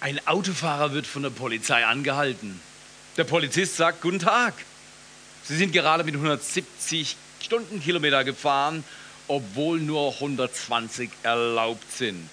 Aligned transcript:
Ein 0.00 0.26
Autofahrer 0.26 0.94
wird 0.94 1.06
von 1.06 1.22
der 1.22 1.28
Polizei 1.28 1.84
angehalten. 1.84 2.58
Der 3.18 3.24
Polizist 3.24 3.76
sagt, 3.76 4.00
guten 4.00 4.18
Tag. 4.18 4.54
Sie 5.44 5.58
sind 5.58 5.72
gerade 5.72 6.04
mit 6.04 6.14
170 6.14 7.16
Stundenkilometer 7.42 8.24
gefahren, 8.24 8.82
obwohl 9.28 9.78
nur 9.78 10.14
120 10.14 11.10
erlaubt 11.22 11.92
sind. 11.92 12.30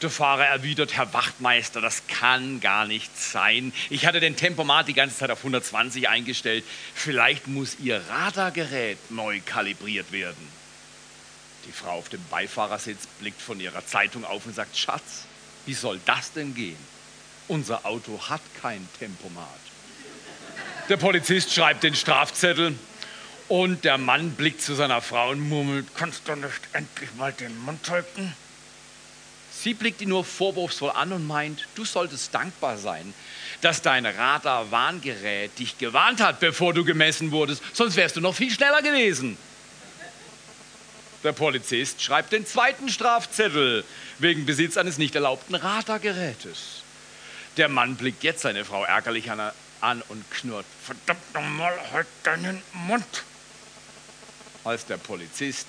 Der 0.00 0.10
Fahrer 0.10 0.46
erwidert, 0.46 0.94
Herr 0.94 1.12
Wachtmeister, 1.12 1.80
das 1.80 2.06
kann 2.06 2.60
gar 2.60 2.86
nicht 2.86 3.18
sein. 3.18 3.72
Ich 3.90 4.06
hatte 4.06 4.20
den 4.20 4.36
Tempomat 4.36 4.86
die 4.86 4.94
ganze 4.94 5.16
Zeit 5.16 5.32
auf 5.32 5.38
120 5.38 6.08
eingestellt. 6.08 6.62
Vielleicht 6.94 7.48
muss 7.48 7.78
Ihr 7.80 8.00
Radargerät 8.08 9.10
neu 9.10 9.40
kalibriert 9.44 10.12
werden. 10.12 10.48
Die 11.66 11.72
Frau 11.72 11.98
auf 11.98 12.10
dem 12.10 12.22
Beifahrersitz 12.30 13.08
blickt 13.18 13.42
von 13.42 13.58
ihrer 13.58 13.84
Zeitung 13.84 14.24
auf 14.24 14.46
und 14.46 14.54
sagt, 14.54 14.76
Schatz, 14.76 15.24
wie 15.66 15.74
soll 15.74 16.00
das 16.04 16.32
denn 16.32 16.54
gehen? 16.54 16.78
Unser 17.48 17.84
Auto 17.84 18.20
hat 18.28 18.40
kein 18.60 18.88
Tempomat. 18.98 19.46
Der 20.88 20.96
Polizist 20.96 21.52
schreibt 21.52 21.82
den 21.82 21.94
Strafzettel 21.94 22.76
und 23.48 23.84
der 23.84 23.98
Mann 23.98 24.30
blickt 24.30 24.62
zu 24.62 24.74
seiner 24.74 25.00
Frau 25.00 25.30
und 25.30 25.40
murmelt, 25.40 25.86
kannst 25.96 26.26
du 26.28 26.34
nicht 26.36 26.60
endlich 26.72 27.14
mal 27.16 27.32
den 27.32 27.56
Mund 27.64 27.88
halten? 27.90 28.34
Sie 29.52 29.74
blickt 29.74 30.00
ihn 30.00 30.10
nur 30.10 30.24
vorwurfsvoll 30.24 30.90
an 30.90 31.12
und 31.12 31.26
meint, 31.26 31.66
du 31.74 31.84
solltest 31.84 32.34
dankbar 32.34 32.76
sein, 32.76 33.14
dass 33.62 33.82
dein 33.82 34.04
Radar-Warngerät 34.06 35.58
dich 35.58 35.78
gewarnt 35.78 36.20
hat, 36.20 36.40
bevor 36.40 36.74
du 36.74 36.84
gemessen 36.84 37.32
wurdest, 37.32 37.62
sonst 37.72 37.96
wärst 37.96 38.16
du 38.16 38.20
noch 38.20 38.34
viel 38.34 38.50
schneller 38.50 38.82
gewesen. 38.82 39.38
Der 41.26 41.32
Polizist 41.32 42.00
schreibt 42.00 42.30
den 42.30 42.46
zweiten 42.46 42.88
Strafzettel 42.88 43.82
wegen 44.20 44.46
Besitz 44.46 44.76
eines 44.76 44.96
nicht 44.96 45.16
erlaubten 45.16 45.56
Radargerätes. 45.56 46.82
Der 47.56 47.68
Mann 47.68 47.96
blickt 47.96 48.22
jetzt 48.22 48.42
seine 48.42 48.64
Frau 48.64 48.84
ärgerlich 48.84 49.28
an, 49.32 49.50
an 49.80 50.02
und 50.08 50.30
knurrt, 50.30 50.66
verdammt 50.84 51.34
nochmal, 51.34 51.76
halt 51.92 52.06
deinen 52.22 52.62
Mund. 52.72 53.24
Als 54.62 54.86
der 54.86 54.98
Polizist 54.98 55.66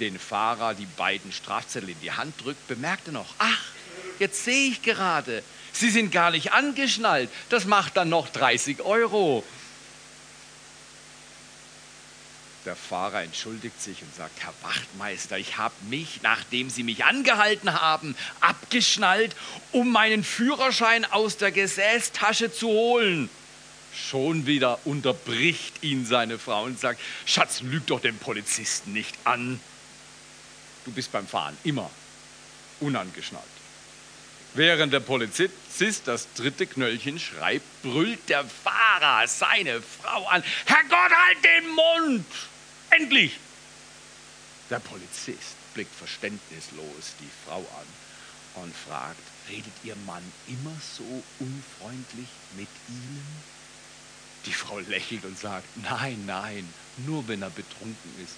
den 0.00 0.18
Fahrer 0.18 0.72
die 0.72 0.86
beiden 0.86 1.32
Strafzettel 1.32 1.90
in 1.90 2.00
die 2.00 2.12
Hand 2.12 2.42
drückt, 2.42 2.66
bemerkt 2.66 3.08
er 3.08 3.12
noch, 3.12 3.34
ach, 3.36 3.62
jetzt 4.18 4.42
sehe 4.42 4.70
ich 4.70 4.80
gerade, 4.80 5.42
Sie 5.74 5.90
sind 5.90 6.12
gar 6.12 6.30
nicht 6.30 6.54
angeschnallt, 6.54 7.28
das 7.50 7.66
macht 7.66 7.98
dann 7.98 8.08
noch 8.08 8.30
30 8.30 8.80
Euro. 8.80 9.44
Der 12.64 12.76
Fahrer 12.76 13.22
entschuldigt 13.22 13.82
sich 13.82 14.00
und 14.00 14.14
sagt, 14.14 14.42
Herr 14.42 14.54
Wachtmeister, 14.62 15.36
ich 15.36 15.58
habe 15.58 15.74
mich, 15.90 16.20
nachdem 16.22 16.70
Sie 16.70 16.82
mich 16.82 17.04
angehalten 17.04 17.78
haben, 17.78 18.16
abgeschnallt, 18.40 19.36
um 19.70 19.92
meinen 19.92 20.24
Führerschein 20.24 21.04
aus 21.04 21.36
der 21.36 21.52
Gesäßtasche 21.52 22.50
zu 22.50 22.68
holen. 22.68 23.28
Schon 23.94 24.46
wieder 24.46 24.78
unterbricht 24.86 25.82
ihn 25.82 26.06
seine 26.06 26.38
Frau 26.38 26.64
und 26.64 26.80
sagt, 26.80 27.00
Schatz, 27.26 27.60
lüg 27.60 27.86
doch 27.86 28.00
den 28.00 28.16
Polizisten 28.16 28.94
nicht 28.94 29.14
an. 29.24 29.60
Du 30.86 30.90
bist 30.90 31.12
beim 31.12 31.26
Fahren 31.26 31.56
immer 31.64 31.90
unangeschnallt. 32.80 33.44
Während 34.54 34.92
der 34.92 35.00
Polizist 35.00 35.52
das 36.06 36.32
dritte 36.34 36.66
Knöllchen 36.66 37.20
schreibt, 37.20 37.82
brüllt 37.82 38.28
der 38.28 38.44
Fahrer 38.44 39.28
seine 39.28 39.82
Frau 39.82 40.26
an. 40.28 40.42
Herrgott, 40.64 41.10
halt 41.10 41.38
den 41.44 41.70
Mund! 41.70 42.26
Endlich! 42.96 43.38
Der 44.70 44.78
Polizist 44.78 45.56
blickt 45.74 45.94
verständnislos 45.94 47.14
die 47.20 47.30
Frau 47.44 47.58
an 47.58 48.62
und 48.62 48.74
fragt, 48.74 49.20
redet 49.50 49.72
Ihr 49.82 49.96
Mann 50.06 50.22
immer 50.46 50.76
so 50.96 51.22
unfreundlich 51.40 52.28
mit 52.56 52.68
Ihnen? 52.88 53.26
Die 54.46 54.52
Frau 54.52 54.78
lächelt 54.78 55.24
und 55.24 55.38
sagt, 55.38 55.66
nein, 55.82 56.22
nein, 56.26 56.72
nur 57.06 57.26
wenn 57.26 57.42
er 57.42 57.50
betrunken 57.50 58.14
ist. 58.22 58.36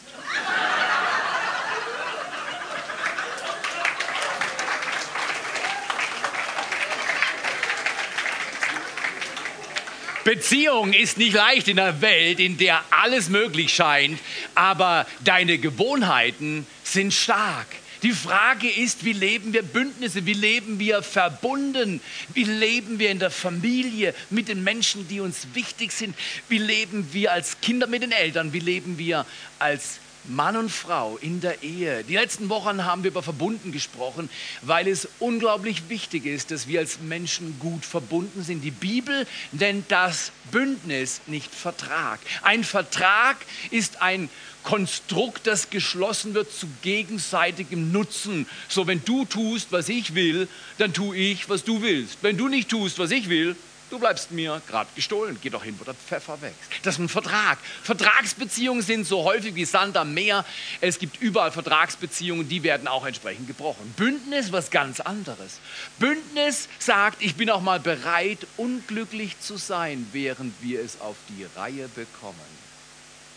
Beziehung 10.27 10.93
ist 10.93 11.19
nicht 11.19 11.35
leicht 11.35 11.69
in 11.69 11.79
einer 11.79 12.01
Welt, 12.01 12.41
in 12.41 12.59
der 12.59 12.83
alles 12.91 13.29
möglich 13.29 13.73
scheint, 13.73 14.19
aber 14.57 15.07
deine 15.23 15.57
Gewohnheiten 15.59 16.67
sind 16.83 17.15
stark. 17.15 17.69
Die 18.03 18.11
Frage 18.11 18.69
ist, 18.69 19.05
wie 19.05 19.13
leben 19.13 19.53
wir 19.53 19.63
Bündnisse, 19.63 20.27
wie 20.27 20.33
leben 20.33 20.81
wir 20.81 21.05
verbunden, 21.05 22.01
wie 22.35 22.43
leben 22.43 22.99
wir 22.99 23.11
in 23.11 23.21
der 23.21 23.31
Familie 23.31 24.17
mit 24.31 24.49
den 24.49 24.65
Menschen, 24.65 25.07
die 25.07 25.21
uns 25.21 25.47
wichtig 25.55 25.93
sind, 25.93 26.17
wie 26.49 26.59
leben 26.59 27.09
wir 27.13 27.33
als 27.33 27.61
Kinder 27.61 27.87
mit 27.87 28.03
den 28.03 28.11
Eltern, 28.11 28.53
wie 28.53 28.59
leben 28.59 28.99
wir 28.99 29.27
als 29.61 30.01
Mann 30.29 30.57
und 30.57 30.71
Frau 30.71 31.19
in 31.21 31.41
der 31.41 31.63
Ehe. 31.63 32.05
Die 32.05 32.15
letzten 32.15 32.49
Wochen 32.49 32.85
haben 32.85 33.03
wir 33.03 33.11
über 33.11 33.23
Verbunden 33.23 33.73
gesprochen, 33.73 34.29
weil 34.63 34.89
es 34.89 35.09
unglaublich 35.19 35.89
wichtig 35.89 36.27
ist, 36.27 36.51
dass 36.51 36.67
wir 36.67 36.81
als 36.81 37.01
Menschen 37.01 37.59
gut 37.59 37.85
verbunden 37.85 38.43
sind. 38.43 38.63
Die 38.63 38.71
Bibel 38.71 39.27
nennt 39.53 39.91
das 39.91 40.33
Bündnis, 40.51 41.21
nicht 41.27 41.55
Vertrag. 41.55 42.21
Ein 42.43 42.65
Vertrag 42.65 43.37
ist 43.71 44.03
ein 44.03 44.29
Konstrukt, 44.63 45.47
das 45.47 45.71
geschlossen 45.71 46.35
wird 46.35 46.53
zu 46.53 46.67
gegenseitigem 46.83 47.93
Nutzen. 47.93 48.47
So, 48.69 48.87
wenn 48.87 49.05
du 49.05 49.25
tust, 49.25 49.71
was 49.71 49.89
ich 49.89 50.15
will, 50.15 50.49
dann 50.79 50.93
tue 50.93 51.17
ich, 51.17 51.49
was 51.49 51.63
du 51.63 51.83
willst. 51.83 52.19
Wenn 52.23 52.37
du 52.37 52.49
nicht 52.49 52.69
tust, 52.69 52.99
was 52.99 53.13
ich 53.13 53.29
will, 53.29 53.55
Du 53.97 54.01
bleibst 54.01 54.31
mir 54.31 54.61
gerade 54.69 54.91
gestohlen, 54.95 55.39
geh 55.41 55.49
doch 55.49 55.65
hin, 55.65 55.75
wo 55.79 55.85
der 55.85 55.95
Pfeffer 55.95 56.39
wächst. 56.43 56.61
Das 56.83 56.97
ist 56.97 57.01
ein 57.01 57.09
Vertrag. 57.09 57.57
Vertragsbeziehungen 57.83 58.83
sind 58.83 59.07
so 59.07 59.25
häufig 59.25 59.55
wie 59.55 59.65
Sand 59.65 59.97
am 59.97 60.13
Meer. 60.13 60.45
Es 60.83 60.99
gibt 60.99 61.23
überall 61.23 61.51
Vertragsbeziehungen, 61.51 62.47
die 62.47 62.63
werden 62.63 62.89
auch 62.89 63.07
entsprechend 63.07 63.47
gebrochen. 63.47 63.95
Bündnis 63.97 64.53
was 64.53 64.71
ganz 64.71 65.01
anderes. 65.01 65.61
Bündnis 65.99 66.69
sagt, 66.79 67.23
ich 67.23 67.37
bin 67.37 67.49
auch 67.49 67.63
mal 67.63 67.81
bereit, 67.81 68.47
unglücklich 68.59 69.41
zu 69.41 69.57
sein, 69.57 70.07
während 70.13 70.53
wir 70.61 70.85
es 70.85 71.01
auf 71.01 71.17
die 71.31 71.47
Reihe 71.59 71.89
bekommen. 71.89 72.37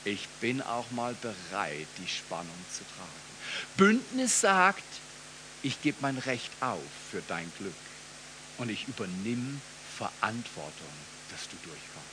Ich 0.04 0.28
bin 0.42 0.62
auch 0.62 0.92
mal 0.92 1.16
bereit, 1.22 1.88
die 2.04 2.10
Spannung 2.10 2.48
zu 2.70 2.84
tragen. 2.98 3.70
Bündnis 3.78 4.42
sagt, 4.42 4.84
ich 5.64 5.82
gebe 5.82 6.00
mein 6.02 6.18
Recht 6.18 6.52
auf 6.60 6.82
für 7.10 7.22
dein 7.30 7.50
Glück 7.60 7.72
und 8.58 8.70
ich 8.70 8.90
übernehme 8.90 9.62
Verantwortung, 10.00 10.94
dass 11.30 11.50
du 11.50 11.58
durchkommst. 11.58 12.10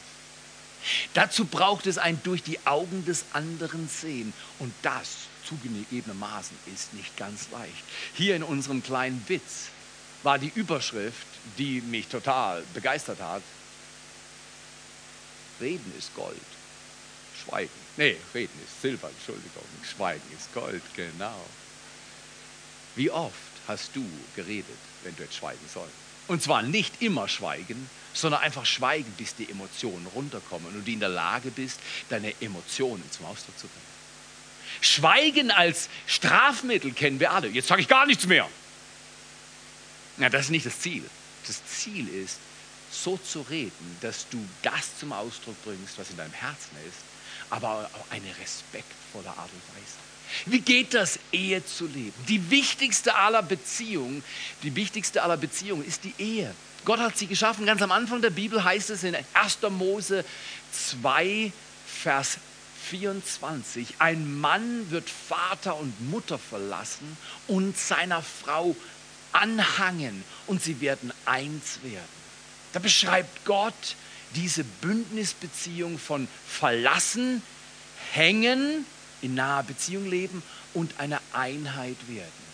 Dazu 1.15 1.45
braucht 1.45 1.87
es 1.87 1.99
ein 1.99 2.21
durch 2.25 2.43
die 2.43 2.59
Augen 2.67 3.05
des 3.05 3.25
anderen 3.33 3.89
sehen. 3.89 4.33
Und 4.59 4.75
das 4.83 5.29
zugegebenermaßen 5.45 6.57
ist 6.75 6.95
nicht 6.95 7.17
ganz 7.17 7.49
leicht. 7.53 7.85
Hier 8.15 8.35
in 8.35 8.43
unserem 8.43 8.83
kleinen 8.83 9.25
Witz 9.29 9.69
war 10.25 10.39
die 10.39 10.53
Überschrift, 10.55 11.27
die 11.59 11.81
mich 11.81 12.09
total 12.09 12.65
begeistert 12.75 13.21
hat. 13.21 13.43
Reden 15.61 15.93
ist 15.97 16.15
Gold. 16.15 16.37
Schweigen. 17.45 17.71
Nee, 17.97 18.17
reden 18.35 18.59
ist 18.65 18.83
Silber, 18.83 19.09
Entschuldigung. 19.09 19.65
Schweigen 19.83 20.29
ist 20.37 20.53
Gold, 20.53 20.83
genau. 20.95 21.41
Wie 22.97 23.11
oft 23.11 23.35
hast 23.69 23.95
du 23.95 24.05
geredet, 24.35 24.67
wenn 25.05 25.15
du 25.17 25.23
jetzt 25.23 25.37
schweigen 25.37 25.69
sollst? 25.73 26.06
Und 26.29 26.43
zwar 26.43 26.63
nicht 26.63 27.03
immer 27.03 27.29
schweigen, 27.29 27.89
sondern 28.13 28.41
einfach 28.41 28.67
schweigen, 28.67 29.13
bis 29.17 29.35
die 29.35 29.49
Emotionen 29.51 30.07
runterkommen 30.15 30.75
und 30.75 30.87
du 30.87 30.91
in 30.91 31.01
der 31.01 31.09
Lage 31.09 31.51
bist, 31.51 31.79
deine 32.09 32.33
Emotionen 32.41 33.05
zum 33.11 33.27
Ausdruck 33.27 33.59
zu 33.59 33.67
bringen. 33.67 33.87
Schweigen 34.81 35.51
als 35.51 35.89
Strafmittel 36.07 36.93
kennen 36.93 37.21
wir 37.21 37.33
alle. 37.33 37.49
Jetzt 37.49 37.69
sage 37.69 37.83
ich 37.83 37.89
gar 37.89 38.07
nichts 38.07 38.27
mehr. 38.27 38.49
Na, 40.17 40.29
das 40.29 40.47
ist 40.47 40.51
nicht 40.51 40.67
das 40.67 40.81
Ziel. 40.81 41.05
Das 41.47 41.65
Ziel 41.67 42.09
ist, 42.09 42.39
so 42.91 43.17
zu 43.19 43.43
reden, 43.43 43.97
dass 44.01 44.29
du 44.29 44.45
das 44.63 44.99
zum 44.99 45.13
Ausdruck 45.13 45.57
bringst, 45.65 45.99
was 45.99 46.11
in 46.11 46.17
deinem 46.17 46.33
Herzen 46.33 46.77
ist, 46.89 46.99
aber 47.51 47.91
auf 47.93 48.11
eine 48.11 48.29
respektvolle 48.41 49.29
Art 49.29 49.51
und 49.51 49.77
Weise. 49.77 49.99
Wie 50.47 50.61
geht 50.61 50.95
das, 50.95 51.19
Ehe 51.33 51.65
zu 51.65 51.87
leben? 51.87 52.15
Die 52.29 52.51
wichtigste 52.51 53.15
aller 53.15 53.43
Beziehungen, 53.43 54.23
die 54.63 54.75
wichtigste 54.75 55.23
aller 55.23 55.37
Beziehungen 55.37 55.85
ist 55.85 56.05
die 56.05 56.15
Ehe. 56.19 56.55
Gott 56.85 57.01
hat 57.01 57.19
sie 57.19 57.27
geschaffen. 57.27 57.67
Ganz 57.67 57.83
am 57.83 57.93
Anfang 57.93 58.23
der 58.23 58.31
Bibel 58.31 58.63
heißt 58.63 58.91
es 58.91 59.03
in 59.03 59.17
1. 59.35 59.59
Mose 59.71 60.25
2, 60.73 61.53
Vers 61.87 62.39
24, 62.89 63.97
ein 63.99 64.39
Mann 64.41 64.91
wird 64.91 65.11
Vater 65.11 65.77
und 65.77 66.11
Mutter 66.11 66.39
verlassen 66.39 67.17
und 67.49 67.77
seiner 67.77 68.23
Frau 68.23 68.77
anhangen 69.33 70.23
und 70.47 70.63
sie 70.63 70.81
werden 70.81 71.13
eins 71.25 71.81
werden. 71.83 72.17
Da 72.73 72.79
beschreibt 72.79 73.45
Gott 73.45 73.97
diese 74.35 74.63
Bündnisbeziehung 74.63 75.99
von 75.99 76.29
verlassen, 76.49 77.43
hängen 78.13 78.87
in 79.23 79.35
naher 79.35 79.63
Beziehung 79.63 80.09
leben 80.09 80.43
und 80.75 80.99
eine 80.99 81.21
Einheit 81.33 81.97
werden. 82.09 82.47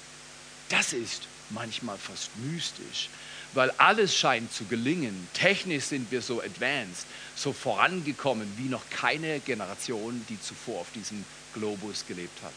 Das 0.68 0.92
ist 0.92 1.22
manchmal 1.50 1.98
fast 1.98 2.30
mystisch, 2.38 3.08
weil 3.52 3.70
alles 3.72 4.16
scheint 4.16 4.52
zu 4.52 4.64
gelingen. 4.64 5.28
Technisch 5.34 5.84
sind 5.84 6.10
wir 6.10 6.22
so 6.22 6.40
advanced, 6.40 7.06
so 7.36 7.52
vorangekommen 7.52 8.50
wie 8.56 8.68
noch 8.68 8.82
keine 8.90 9.40
Generation, 9.40 10.24
die 10.28 10.40
zuvor 10.40 10.80
auf 10.80 10.92
diesem 10.94 11.24
Globus 11.54 12.06
gelebt 12.06 12.42
hat. 12.42 12.52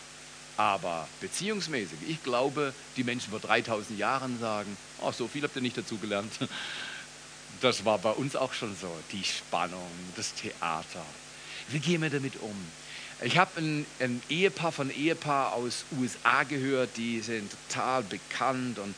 Aber 0.58 1.08
beziehungsmäßig, 1.20 1.98
ich 2.08 2.24
glaube, 2.24 2.74
die 2.96 3.04
Menschen 3.04 3.32
vor 3.32 3.42
3000 3.42 4.00
Jahren 4.00 4.40
sagen, 4.40 4.78
oh, 5.02 5.12
so 5.12 5.28
viel 5.28 5.44
habt 5.44 5.56
ihr 5.56 5.62
nicht 5.62 5.78
dazugelernt. 5.78 6.32
Das 7.62 7.86
war 7.86 7.98
bei 8.00 8.12
uns 8.12 8.36
auch 8.36 8.52
schon 8.52 8.76
so, 8.76 8.92
die 9.14 9.24
Spannung, 9.24 9.90
das 10.18 10.34
Theater. 10.34 11.06
Wie 11.70 11.80
gehen 11.80 12.02
wir 12.02 12.10
damit 12.10 12.34
um? 12.42 12.54
Ich 13.22 13.38
habe 13.38 13.52
ein, 13.62 13.86
ein, 14.00 14.22
Ehepaar 14.30 14.74
von 14.74 14.90
Ehepaar 14.90 15.54
aus 15.54 15.86
USA 15.98 16.44
gehört, 16.44 16.98
die 16.98 17.22
sind 17.22 17.50
total 17.70 18.04
bekannt 18.04 18.78
und 18.78 18.94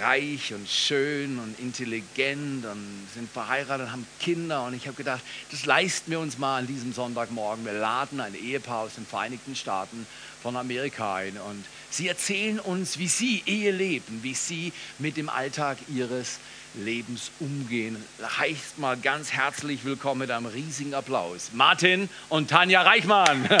reich 0.00 0.54
und 0.54 0.68
schön 0.68 1.38
und 1.38 1.58
intelligent 1.58 2.64
und 2.64 3.08
sind 3.12 3.30
verheiratet 3.30 3.86
und 3.86 3.92
haben 3.92 4.06
Kinder. 4.20 4.64
Und 4.64 4.74
ich 4.74 4.86
habe 4.86 4.96
gedacht, 4.96 5.22
das 5.50 5.66
leisten 5.66 6.12
wir 6.12 6.20
uns 6.20 6.38
mal 6.38 6.60
an 6.60 6.66
diesem 6.68 6.92
Sonntagmorgen. 6.92 7.64
Wir 7.64 7.72
laden 7.72 8.20
ein 8.20 8.34
Ehepaar 8.34 8.82
aus 8.82 8.94
den 8.94 9.06
Vereinigten 9.06 9.56
Staaten 9.56 10.06
von 10.40 10.56
Amerika 10.56 11.16
ein. 11.16 11.36
Und 11.36 11.64
sie 11.90 12.08
erzählen 12.08 12.60
uns, 12.60 12.98
wie 12.98 13.08
sie 13.08 13.42
Ehe 13.44 13.72
leben, 13.72 14.20
wie 14.22 14.34
sie 14.34 14.72
mit 14.98 15.16
dem 15.16 15.28
Alltag 15.28 15.78
ihres 15.92 16.38
Lebens 16.74 17.30
umgehen. 17.38 18.02
Heißt 18.38 18.78
mal 18.78 18.96
ganz 18.96 19.32
herzlich 19.32 19.84
willkommen 19.84 20.20
mit 20.20 20.30
einem 20.30 20.46
riesigen 20.46 20.94
Applaus. 20.94 21.50
Martin 21.52 22.08
und 22.28 22.48
Tanja 22.48 22.80
Reichmann. 22.82 23.46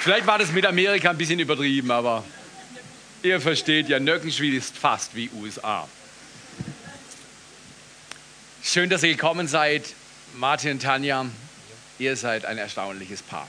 Vielleicht 0.00 0.26
war 0.26 0.38
das 0.38 0.52
mit 0.52 0.66
Amerika 0.66 1.10
ein 1.10 1.18
bisschen 1.18 1.40
übertrieben, 1.40 1.90
aber 1.90 2.22
ihr 3.22 3.40
versteht 3.40 3.88
ja, 3.88 3.98
Nöckenschwil 3.98 4.54
ist 4.54 4.76
fast 4.76 5.16
wie 5.16 5.30
USA. 5.30 5.88
Schön, 8.62 8.90
dass 8.90 9.02
ihr 9.02 9.12
gekommen 9.12 9.48
seid. 9.48 9.94
Martin 10.34 10.72
und 10.72 10.82
Tanja, 10.82 11.24
ihr 11.98 12.16
seid 12.16 12.44
ein 12.44 12.58
erstaunliches 12.58 13.22
Paar. 13.22 13.48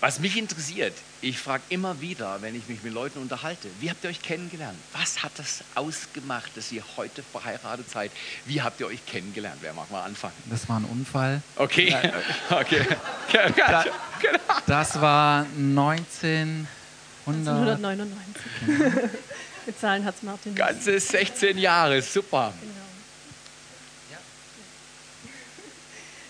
Was 0.00 0.20
mich 0.20 0.36
interessiert, 0.36 0.94
ich 1.20 1.38
frage 1.38 1.62
immer 1.68 2.00
wieder, 2.00 2.40
wenn 2.42 2.54
ich 2.54 2.68
mich 2.68 2.82
mit 2.82 2.92
Leuten 2.92 3.18
unterhalte, 3.18 3.68
wie 3.80 3.90
habt 3.90 4.04
ihr 4.04 4.10
euch 4.10 4.22
kennengelernt? 4.22 4.78
Was 4.92 5.22
hat 5.22 5.32
das 5.36 5.64
ausgemacht, 5.74 6.56
dass 6.56 6.70
ihr 6.70 6.82
heute 6.96 7.22
verheiratet 7.22 7.90
seid? 7.90 8.12
Wie 8.46 8.62
habt 8.62 8.80
ihr 8.80 8.86
euch 8.86 9.04
kennengelernt? 9.04 9.58
Wer 9.60 9.72
mag 9.74 9.90
mal 9.90 10.02
anfangen? 10.02 10.34
Das 10.46 10.68
war 10.68 10.78
ein 10.78 10.84
Unfall. 10.84 11.42
Okay, 11.56 11.94
okay. 12.50 12.86
Da, 13.56 13.84
das 14.66 15.00
war 15.00 15.46
1900 15.56 16.68
1999. 17.26 18.42
Genau. 18.66 19.08
Mit 19.66 19.78
Zahlen 19.78 20.04
hat 20.04 20.14
es 20.14 20.22
Martin. 20.22 20.54
Ganze 20.54 20.98
16 20.98 21.58
Jahre, 21.58 22.00
super. 22.00 22.54
Genau. 22.60 22.72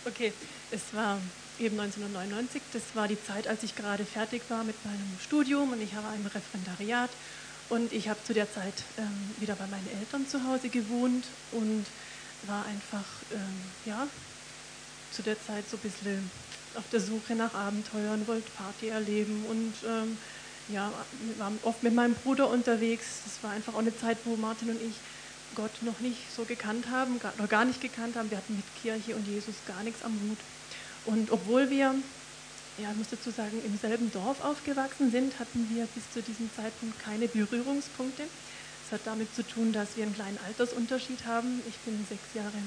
Okay, 0.06 0.32
es 0.70 0.80
war 0.92 1.18
eben 1.60 1.78
1999. 1.78 2.62
Das 2.72 2.82
war 2.94 3.08
die 3.08 3.22
Zeit, 3.22 3.48
als 3.48 3.62
ich 3.62 3.76
gerade 3.76 4.04
fertig 4.04 4.42
war 4.48 4.64
mit 4.64 4.76
meinem 4.84 5.16
Studium 5.22 5.72
und 5.72 5.80
ich 5.82 5.94
war 5.94 6.14
im 6.14 6.26
Referendariat. 6.26 7.10
Und 7.68 7.92
ich 7.92 8.08
habe 8.08 8.18
zu 8.24 8.32
der 8.32 8.50
Zeit 8.52 8.74
ähm, 8.96 9.34
wieder 9.38 9.54
bei 9.54 9.66
meinen 9.66 9.88
Eltern 10.00 10.26
zu 10.26 10.44
Hause 10.46 10.68
gewohnt 10.68 11.26
und 11.52 11.84
war 12.46 12.64
einfach, 12.66 13.04
ähm, 13.32 13.60
ja, 13.84 14.06
zu 15.12 15.22
der 15.22 15.36
Zeit 15.44 15.68
so 15.68 15.76
ein 15.76 15.80
bisschen 15.80 16.30
auf 16.74 16.84
der 16.90 17.00
Suche 17.00 17.34
nach 17.34 17.54
Abenteuern, 17.54 18.26
wollte 18.26 18.50
Party 18.52 18.88
erleben 18.88 19.44
und 19.48 19.74
ähm, 19.86 20.16
ja, 20.68 20.92
war 21.38 21.52
oft 21.62 21.82
mit 21.82 21.94
meinem 21.94 22.14
Bruder 22.14 22.48
unterwegs. 22.48 23.06
Das 23.24 23.42
war 23.42 23.50
einfach 23.50 23.74
auch 23.74 23.78
eine 23.78 23.96
Zeit, 23.96 24.18
wo 24.24 24.36
Martin 24.36 24.70
und 24.70 24.80
ich 24.80 24.94
Gott 25.54 25.82
noch 25.82 25.98
nicht 26.00 26.18
so 26.34 26.44
gekannt 26.44 26.86
haben, 26.90 27.18
gar, 27.18 27.32
noch 27.38 27.48
gar 27.48 27.64
nicht 27.64 27.80
gekannt 27.80 28.16
haben. 28.16 28.30
Wir 28.30 28.38
hatten 28.38 28.56
mit 28.56 28.64
Kirche 28.82 29.16
und 29.16 29.26
Jesus 29.26 29.54
gar 29.66 29.82
nichts 29.82 30.02
am 30.02 30.12
Hut. 30.12 30.38
Und 31.08 31.30
obwohl 31.30 31.70
wir, 31.70 31.94
ja, 32.76 32.90
ich 32.90 32.96
muss 32.98 33.08
dazu 33.10 33.30
sagen, 33.30 33.62
im 33.64 33.78
selben 33.78 34.12
Dorf 34.12 34.44
aufgewachsen 34.44 35.10
sind, 35.10 35.38
hatten 35.38 35.66
wir 35.74 35.86
bis 35.94 36.04
zu 36.12 36.20
diesem 36.20 36.50
Zeitpunkt 36.54 37.02
keine 37.02 37.28
Berührungspunkte. 37.28 38.24
Das 38.90 39.00
hat 39.00 39.06
damit 39.06 39.34
zu 39.34 39.42
tun, 39.42 39.72
dass 39.72 39.96
wir 39.96 40.04
einen 40.04 40.14
kleinen 40.14 40.38
Altersunterschied 40.46 41.24
haben. 41.24 41.62
Ich 41.66 41.78
bin 41.78 42.04
sechs 42.10 42.34
Jahre 42.34 42.58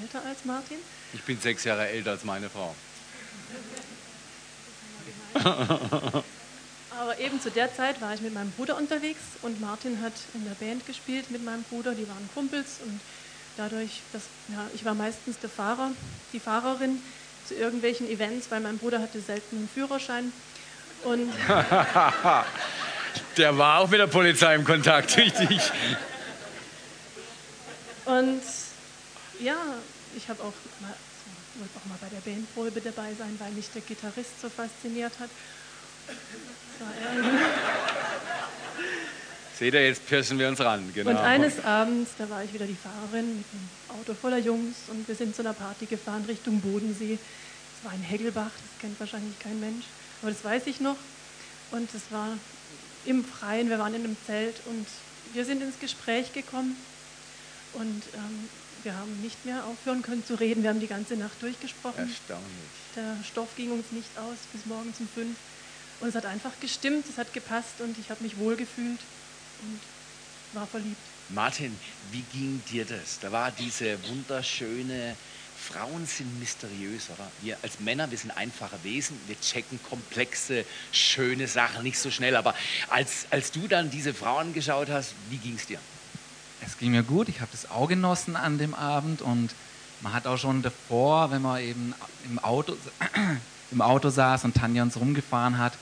älter 0.00 0.24
als 0.24 0.44
Martin. 0.44 0.76
Ich 1.12 1.24
bin 1.24 1.40
sechs 1.40 1.64
Jahre 1.64 1.88
älter 1.88 2.12
als 2.12 2.22
meine 2.22 2.48
Frau. 2.48 2.72
Aber 7.00 7.18
eben 7.18 7.40
zu 7.40 7.50
der 7.50 7.74
Zeit 7.74 8.00
war 8.00 8.14
ich 8.14 8.20
mit 8.20 8.32
meinem 8.32 8.52
Bruder 8.52 8.76
unterwegs 8.76 9.22
und 9.42 9.60
Martin 9.60 10.00
hat 10.00 10.12
in 10.34 10.44
der 10.44 10.54
Band 10.54 10.86
gespielt 10.86 11.32
mit 11.32 11.44
meinem 11.44 11.64
Bruder. 11.64 11.96
Die 11.96 12.06
waren 12.08 12.30
Kumpels 12.32 12.78
und 12.84 13.00
dadurch, 13.56 14.02
dass 14.12 14.22
ja, 14.48 14.70
ich 14.72 14.84
war 14.84 14.94
meistens 14.94 15.40
der 15.40 15.50
Fahrer, 15.50 15.90
die 16.32 16.38
Fahrerin 16.38 17.02
zu 17.48 17.54
irgendwelchen 17.54 18.08
Events, 18.08 18.50
weil 18.50 18.60
mein 18.60 18.78
Bruder 18.78 19.00
hatte 19.00 19.20
selten 19.20 19.56
einen 19.56 19.68
Führerschein. 19.68 20.32
Und 21.04 21.32
der 23.36 23.56
war 23.56 23.80
auch 23.80 23.88
mit 23.88 24.00
der 24.00 24.06
Polizei 24.06 24.54
im 24.54 24.64
Kontakt, 24.64 25.16
richtig. 25.16 25.60
Und 28.04 28.42
ja, 29.40 29.56
ich 30.16 30.28
habe 30.28 30.42
auch 30.42 30.52
mal, 30.80 30.94
wollte 31.54 31.78
auch 31.78 31.86
mal 31.88 31.98
bei 32.00 32.08
der 32.08 32.20
Bandprobe 32.20 32.80
dabei 32.80 33.14
sein, 33.18 33.34
weil 33.38 33.50
mich 33.52 33.70
der 33.70 33.82
Gitarrist 33.82 34.40
so 34.40 34.48
fasziniert 34.48 35.12
hat. 35.20 35.30
Seht 39.58 39.74
ihr, 39.74 39.84
jetzt 39.84 40.06
pirschen 40.06 40.38
wir 40.38 40.46
uns 40.46 40.60
ran. 40.60 40.88
Genau. 40.94 41.10
Und 41.10 41.16
eines 41.16 41.64
Abends, 41.64 42.12
da 42.16 42.30
war 42.30 42.44
ich 42.44 42.54
wieder 42.54 42.66
die 42.66 42.76
Fahrerin 42.76 43.38
mit 43.38 43.44
einem 43.52 44.00
Auto 44.00 44.14
voller 44.14 44.38
Jungs 44.38 44.76
und 44.86 45.08
wir 45.08 45.16
sind 45.16 45.34
zu 45.34 45.42
einer 45.42 45.52
Party 45.52 45.86
gefahren 45.86 46.24
Richtung 46.28 46.60
Bodensee. 46.60 47.14
Es 47.14 47.84
war 47.84 47.90
ein 47.90 48.02
Hegelbach, 48.02 48.52
das 48.52 48.80
kennt 48.80 49.00
wahrscheinlich 49.00 49.36
kein 49.40 49.58
Mensch, 49.58 49.84
aber 50.22 50.30
das 50.30 50.44
weiß 50.44 50.68
ich 50.68 50.80
noch. 50.80 50.96
Und 51.72 51.92
es 51.92 52.02
war 52.10 52.28
im 53.04 53.24
Freien, 53.24 53.68
wir 53.68 53.80
waren 53.80 53.94
in 53.94 54.04
einem 54.04 54.16
Zelt 54.26 54.54
und 54.66 54.86
wir 55.32 55.44
sind 55.44 55.60
ins 55.60 55.80
Gespräch 55.80 56.32
gekommen 56.32 56.76
und 57.72 58.02
ähm, 58.14 58.48
wir 58.84 58.96
haben 58.96 59.20
nicht 59.22 59.44
mehr 59.44 59.64
aufhören 59.64 60.02
können 60.02 60.24
zu 60.24 60.36
reden. 60.36 60.62
Wir 60.62 60.70
haben 60.70 60.80
die 60.80 60.86
ganze 60.86 61.16
Nacht 61.16 61.42
durchgesprochen. 61.42 62.08
Erstaunlich. 62.08 62.70
Der 62.94 63.16
Stoff 63.28 63.48
ging 63.56 63.72
uns 63.72 63.90
nicht 63.90 64.16
aus 64.18 64.38
bis 64.52 64.66
morgens 64.66 65.00
um 65.00 65.08
fünf. 65.08 65.36
Und 65.98 66.10
es 66.10 66.14
hat 66.14 66.26
einfach 66.26 66.52
gestimmt, 66.60 67.06
es 67.10 67.18
hat 67.18 67.34
gepasst 67.34 67.80
und 67.80 67.98
ich 67.98 68.08
habe 68.08 68.22
mich 68.22 68.38
wohlgefühlt 68.38 69.00
und 69.62 69.80
war 70.58 70.66
verliebt. 70.66 70.96
Martin, 71.30 71.78
wie 72.10 72.22
ging 72.32 72.62
dir 72.70 72.84
das? 72.84 73.18
Da 73.20 73.30
war 73.30 73.50
diese 73.50 73.98
wunderschöne, 74.08 75.14
Frauen 75.58 76.06
sind 76.06 76.38
mysteriös, 76.38 77.10
oder? 77.10 77.28
Wir 77.42 77.58
als 77.62 77.80
Männer, 77.80 78.10
wir 78.10 78.16
sind 78.16 78.30
einfache 78.30 78.76
Wesen, 78.84 79.18
wir 79.26 79.38
checken 79.40 79.78
komplexe, 79.90 80.64
schöne 80.92 81.48
Sachen 81.48 81.82
nicht 81.82 81.98
so 81.98 82.10
schnell. 82.10 82.36
Aber 82.36 82.54
als, 82.88 83.26
als 83.30 83.50
du 83.50 83.68
dann 83.68 83.90
diese 83.90 84.14
Frauen 84.14 84.54
geschaut 84.54 84.88
hast, 84.88 85.14
wie 85.28 85.36
ging 85.36 85.56
es 85.56 85.66
dir? 85.66 85.78
Es 86.64 86.78
ging 86.78 86.92
mir 86.92 87.02
gut, 87.02 87.28
ich 87.28 87.40
habe 87.40 87.50
das 87.52 87.70
auch 87.70 87.88
genossen 87.88 88.36
an 88.36 88.58
dem 88.58 88.74
Abend 88.74 89.20
und 89.20 89.50
man 90.00 90.12
hat 90.12 90.26
auch 90.26 90.38
schon 90.38 90.62
davor, 90.62 91.30
wenn 91.30 91.42
man 91.42 91.60
eben 91.60 91.94
im 92.24 92.38
Auto, 92.38 92.76
im 93.70 93.82
Auto 93.82 94.08
saß 94.10 94.44
und 94.44 94.56
Tanja 94.56 94.82
uns 94.82 94.96
rumgefahren 94.96 95.58
hat, 95.58 95.72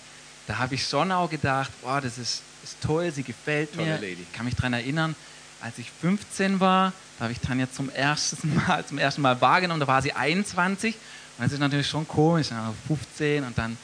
da 0.47 0.59
habe 0.59 0.75
ich 0.75 0.87
schon 0.87 1.13
auch 1.13 1.29
gedacht, 1.29 1.71
boah, 1.83 2.01
das 2.01 2.19
ist, 2.19 2.43
ist 2.71 2.81
toll, 2.81 3.11
sie 3.13 3.23
gefällt 3.23 3.75
Tolle 3.75 3.87
mir. 3.87 3.95
Lady. 3.95 4.23
Ich 4.23 4.33
kann 4.33 4.45
mich 4.45 4.55
daran 4.55 4.73
erinnern, 4.73 5.15
als 5.61 5.79
ich 5.79 5.91
15 5.91 6.61
war, 6.61 6.93
da 7.19 7.25
habe 7.25 7.33
ich 7.33 7.41
Tanja 7.41 7.71
zum 7.71 7.91
ersten 7.91 8.55
Mal, 8.67 8.85
zum 8.85 8.99
ersten 8.99 9.23
Mal 9.23 9.41
wahrgenommen, 9.41 9.81
da 9.81 9.87
war 9.87 10.03
sie 10.03 10.13
21 10.13 10.95
und 11.39 11.45
das 11.45 11.53
ist 11.53 11.59
natürlich 11.59 11.89
schon 11.89 12.07
komisch, 12.07 12.49
15 12.89 13.45
und 13.45 13.57
dann 13.57 13.77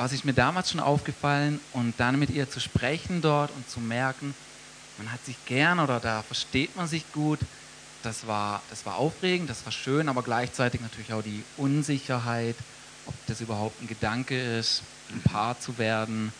was 0.00 0.12
ist 0.12 0.24
mir 0.24 0.32
damals 0.32 0.70
schon 0.70 0.80
aufgefallen 0.80 1.60
und 1.74 1.92
dann 1.98 2.18
mit 2.18 2.30
ihr 2.30 2.48
zu 2.48 2.58
sprechen 2.58 3.20
dort 3.20 3.50
und 3.54 3.68
zu 3.68 3.80
merken, 3.80 4.34
man 4.96 5.12
hat 5.12 5.22
sich 5.26 5.36
gern 5.44 5.78
oder 5.78 6.00
da 6.00 6.22
versteht 6.22 6.74
man 6.74 6.88
sich 6.88 7.04
gut, 7.12 7.38
das 8.02 8.26
war, 8.26 8.62
das 8.70 8.86
war 8.86 8.96
aufregend, 8.96 9.50
das 9.50 9.62
war 9.66 9.72
schön, 9.72 10.08
aber 10.08 10.22
gleichzeitig 10.22 10.80
natürlich 10.80 11.12
auch 11.12 11.22
die 11.22 11.44
Unsicherheit, 11.58 12.56
ob 13.04 13.14
das 13.26 13.42
überhaupt 13.42 13.82
ein 13.82 13.88
Gedanke 13.88 14.40
ist, 14.58 14.82
ein 15.12 15.20
Paar 15.20 15.60
zu 15.60 15.76
werden, 15.76 16.32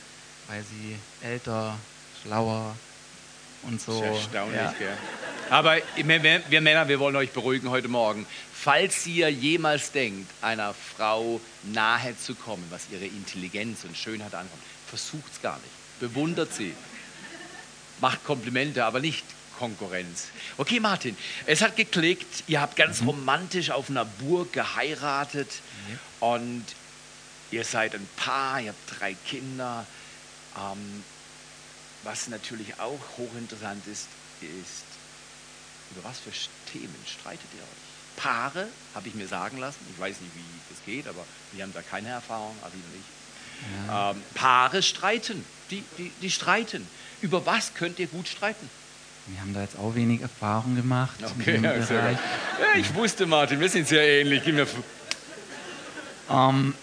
weil 0.51 0.65
sie 0.65 0.97
älter, 1.25 1.79
schlauer 2.23 2.75
und 3.63 3.81
so. 3.81 4.01
Das 4.01 4.11
ist 4.11 4.25
erstaunlich, 4.25 4.61
ja. 4.61 4.75
gell? 4.79 4.99
Aber 5.49 5.77
wir 5.97 6.61
Männer, 6.61 6.89
wir 6.89 6.99
wollen 6.99 7.17
euch 7.17 7.31
beruhigen 7.31 7.71
heute 7.71 7.89
Morgen. 7.89 8.27
Falls 8.53 9.07
ihr 9.07 9.29
jemals 9.31 9.93
denkt, 9.93 10.31
einer 10.43 10.75
Frau 10.75 11.41
nahe 11.63 12.17
zu 12.19 12.35
kommen, 12.35 12.65
was 12.71 12.83
ihre 12.91 13.07
Intelligenz 13.07 13.85
und 13.85 13.97
Schönheit 13.97 14.35
ankommt, 14.35 14.63
versucht 14.89 15.33
es 15.33 15.41
gar 15.41 15.57
nicht. 15.59 16.01
Bewundert 16.01 16.53
sie. 16.53 16.75
Macht 18.01 18.25
Komplimente, 18.25 18.85
aber 18.85 19.01
nicht 19.01 19.25
Konkurrenz. 19.59 20.29
Okay, 20.57 20.81
Martin, 20.81 21.17
es 21.47 21.63
hat 21.63 21.77
geklickt, 21.77 22.45
ihr 22.49 22.61
habt 22.61 22.77
ganz 22.77 23.03
mhm. 23.03 23.09
romantisch 23.09 23.71
auf 23.71 23.89
einer 23.89 24.05
Burg 24.05 24.53
geheiratet 24.53 25.51
mhm. 25.89 25.99
und 26.21 26.65
Ihr 27.53 27.65
seid 27.65 27.95
ein 27.95 28.09
Paar, 28.17 28.61
ihr 28.61 28.69
habt 28.69 29.01
drei 29.01 29.15
Kinder. 29.27 29.85
Ähm, 30.57 31.05
was 32.03 32.29
natürlich 32.29 32.79
auch 32.81 33.01
hochinteressant 33.19 33.87
ist, 33.87 34.09
ist, 34.41 34.85
über 35.91 36.09
was 36.09 36.19
für 36.21 36.31
Themen 36.73 36.95
streitet 37.07 37.47
ihr 37.55 37.63
euch? 37.63 37.81
Paare, 38.17 38.69
habe 38.95 39.09
ich 39.09 39.15
mir 39.15 39.29
sagen 39.29 39.59
lassen. 39.59 39.79
Ich 39.93 40.01
weiß 40.01 40.21
nicht, 40.21 40.35
wie 40.35 40.45
das 40.69 40.85
geht, 40.85 41.09
aber 41.09 41.25
wir 41.53 41.63
haben 41.63 41.73
da 41.73 41.83
keine 41.83 42.09
Erfahrung, 42.09 42.55
Adi 42.63 42.77
und 42.77 42.95
ich. 42.95 43.87
Ja. 43.87 44.11
Ähm, 44.11 44.23
Paare 44.35 44.83
streiten, 44.83 45.45
die, 45.71 45.85
die, 45.99 46.11
die 46.23 46.31
streiten. 46.31 46.87
Über 47.21 47.45
was 47.45 47.75
könnt 47.75 47.99
ihr 47.99 48.07
gut 48.07 48.29
streiten? 48.29 48.69
Wir 49.27 49.41
haben 49.41 49.55
da 49.55 49.61
jetzt 49.61 49.79
auch 49.79 49.95
wenig 49.95 50.23
Erfahrung 50.23 50.77
gemacht. 50.77 51.17
Okay, 51.23 51.61
ja, 51.63 51.75
ja, 51.77 52.19
ich 52.77 52.95
wusste, 52.95 53.27
Martin, 53.27 53.61
wir 53.61 53.69
sind 53.69 53.87
sehr 53.87 54.03
ähnlich. 54.03 54.43
Ähm, 56.31 56.75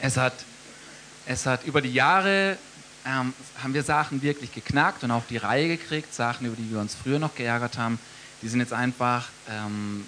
es, 0.00 0.16
hat, 0.16 0.32
es 1.26 1.46
hat 1.46 1.64
über 1.64 1.80
die 1.80 1.92
Jahre 1.92 2.58
ähm, 3.06 3.32
haben 3.62 3.74
wir 3.74 3.82
Sachen 3.82 4.22
wirklich 4.22 4.52
geknackt 4.52 5.04
und 5.04 5.10
auf 5.10 5.26
die 5.26 5.36
Reihe 5.36 5.68
gekriegt, 5.68 6.14
Sachen, 6.14 6.46
über 6.46 6.56
die 6.56 6.70
wir 6.70 6.80
uns 6.80 6.94
früher 6.94 7.18
noch 7.18 7.34
geärgert 7.34 7.78
haben. 7.78 7.98
Die 8.42 8.48
sind 8.48 8.60
jetzt 8.60 8.72
einfach 8.72 9.28
ähm, 9.50 10.06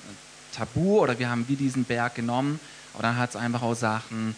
tabu 0.55 1.01
oder 1.01 1.19
wir 1.19 1.31
haben 1.31 1.47
wie 1.49 1.57
diesen 1.57 1.85
Berg 1.85 2.15
genommen. 2.15 2.61
Aber 2.95 3.03
dann 3.03 3.19
hat 3.19 3.31
es 3.31 3.37
einfach 3.37 3.63
auch 3.63 3.75
Sachen, 3.75 4.35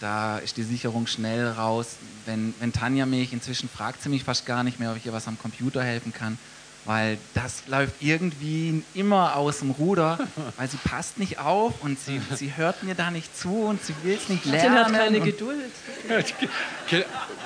da 0.00 0.38
ist 0.38 0.56
die 0.56 0.62
Sicherung 0.62 1.06
schnell 1.06 1.46
raus. 1.48 1.96
Wenn, 2.24 2.54
wenn 2.58 2.72
Tanja 2.72 3.04
mich, 3.04 3.32
inzwischen 3.32 3.68
fragt 3.68 4.02
sie 4.02 4.08
mich 4.08 4.24
fast 4.24 4.46
gar 4.46 4.64
nicht 4.64 4.80
mehr, 4.80 4.90
ob 4.90 4.96
ich 4.96 5.04
ihr 5.04 5.12
was 5.12 5.28
am 5.28 5.38
Computer 5.38 5.82
helfen 5.82 6.12
kann, 6.12 6.38
weil 6.84 7.18
das 7.34 7.66
läuft 7.66 7.94
irgendwie 8.00 8.82
immer 8.94 9.36
aus 9.36 9.58
dem 9.58 9.70
Ruder, 9.70 10.18
weil 10.56 10.68
sie 10.68 10.78
passt 10.78 11.18
nicht 11.18 11.38
auf 11.38 11.82
und 11.82 11.98
sie, 12.00 12.20
sie 12.34 12.56
hört 12.56 12.82
mir 12.82 12.94
da 12.94 13.10
nicht 13.10 13.36
zu 13.36 13.64
und 13.66 13.84
sie 13.84 13.94
will 14.02 14.18
es 14.20 14.28
nicht 14.28 14.44
lernen. 14.44 14.74
Sie 14.74 14.80
hat 14.80 14.92
keine 14.92 15.20
Geduld. 15.20 15.70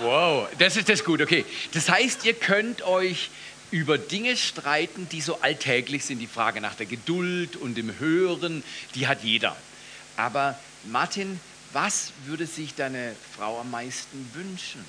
wow, 0.03 0.49
das 0.59 0.77
ist 0.77 0.89
das 0.89 1.05
gut, 1.05 1.21
okay. 1.21 1.45
Das 1.73 1.89
heißt, 1.89 2.25
ihr 2.25 2.35
könnt 2.35 2.83
euch 2.83 3.31
über 3.71 3.99
Dinge 3.99 4.37
streiten, 4.37 5.09
die 5.11 5.21
so 5.21 5.41
alltäglich 5.41 6.05
sind. 6.05 6.21
Die 6.21 6.29
Frage 6.29 6.61
nach 6.61 6.75
der 6.75 6.87
Geduld 6.87 7.57
und 7.57 7.77
dem 7.77 7.99
Hören, 7.99 8.63
die 8.95 9.09
hat 9.09 9.25
jeder. 9.25 9.57
Aber 10.17 10.57
Martin, 10.85 11.41
was 11.73 12.13
würde 12.27 12.47
sich 12.47 12.77
deine 12.77 13.17
Frau 13.37 13.61
am 13.61 13.73
meisten 13.73 14.31
wünschen, 14.33 14.85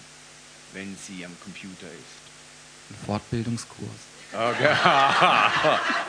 wenn 0.74 0.96
sie 0.98 1.26
am 1.26 1.36
Computer 1.44 1.88
ist? 1.88 2.92
Ein 2.92 3.06
Fortbildungskurs. 3.08 3.90
Okay. 4.34 4.76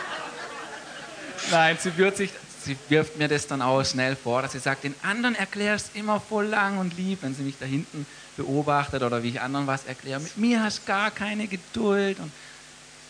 Nein, 1.50 1.78
sie, 1.80 1.96
wird 1.96 2.16
sich, 2.16 2.30
sie 2.64 2.76
wirft 2.88 3.16
mir 3.16 3.28
das 3.28 3.46
dann 3.46 3.62
auch 3.62 3.84
schnell 3.84 4.16
vor, 4.16 4.42
dass 4.42 4.52
sie 4.52 4.58
sagt, 4.58 4.84
den 4.84 4.94
anderen 5.02 5.34
erklärst 5.34 5.94
immer 5.94 6.20
voll 6.20 6.46
lang 6.46 6.78
und 6.78 6.96
lieb, 6.96 7.20
wenn 7.22 7.34
sie 7.34 7.42
mich 7.42 7.56
da 7.58 7.66
hinten 7.66 8.06
beobachtet 8.36 9.02
oder 9.02 9.22
wie 9.22 9.30
ich 9.30 9.40
anderen 9.40 9.66
was 9.66 9.84
erkläre. 9.84 10.20
Mit 10.20 10.36
mir 10.36 10.62
hast 10.62 10.80
du 10.80 10.86
gar 10.86 11.10
keine 11.10 11.46
Geduld. 11.46 12.18
Und 12.18 12.32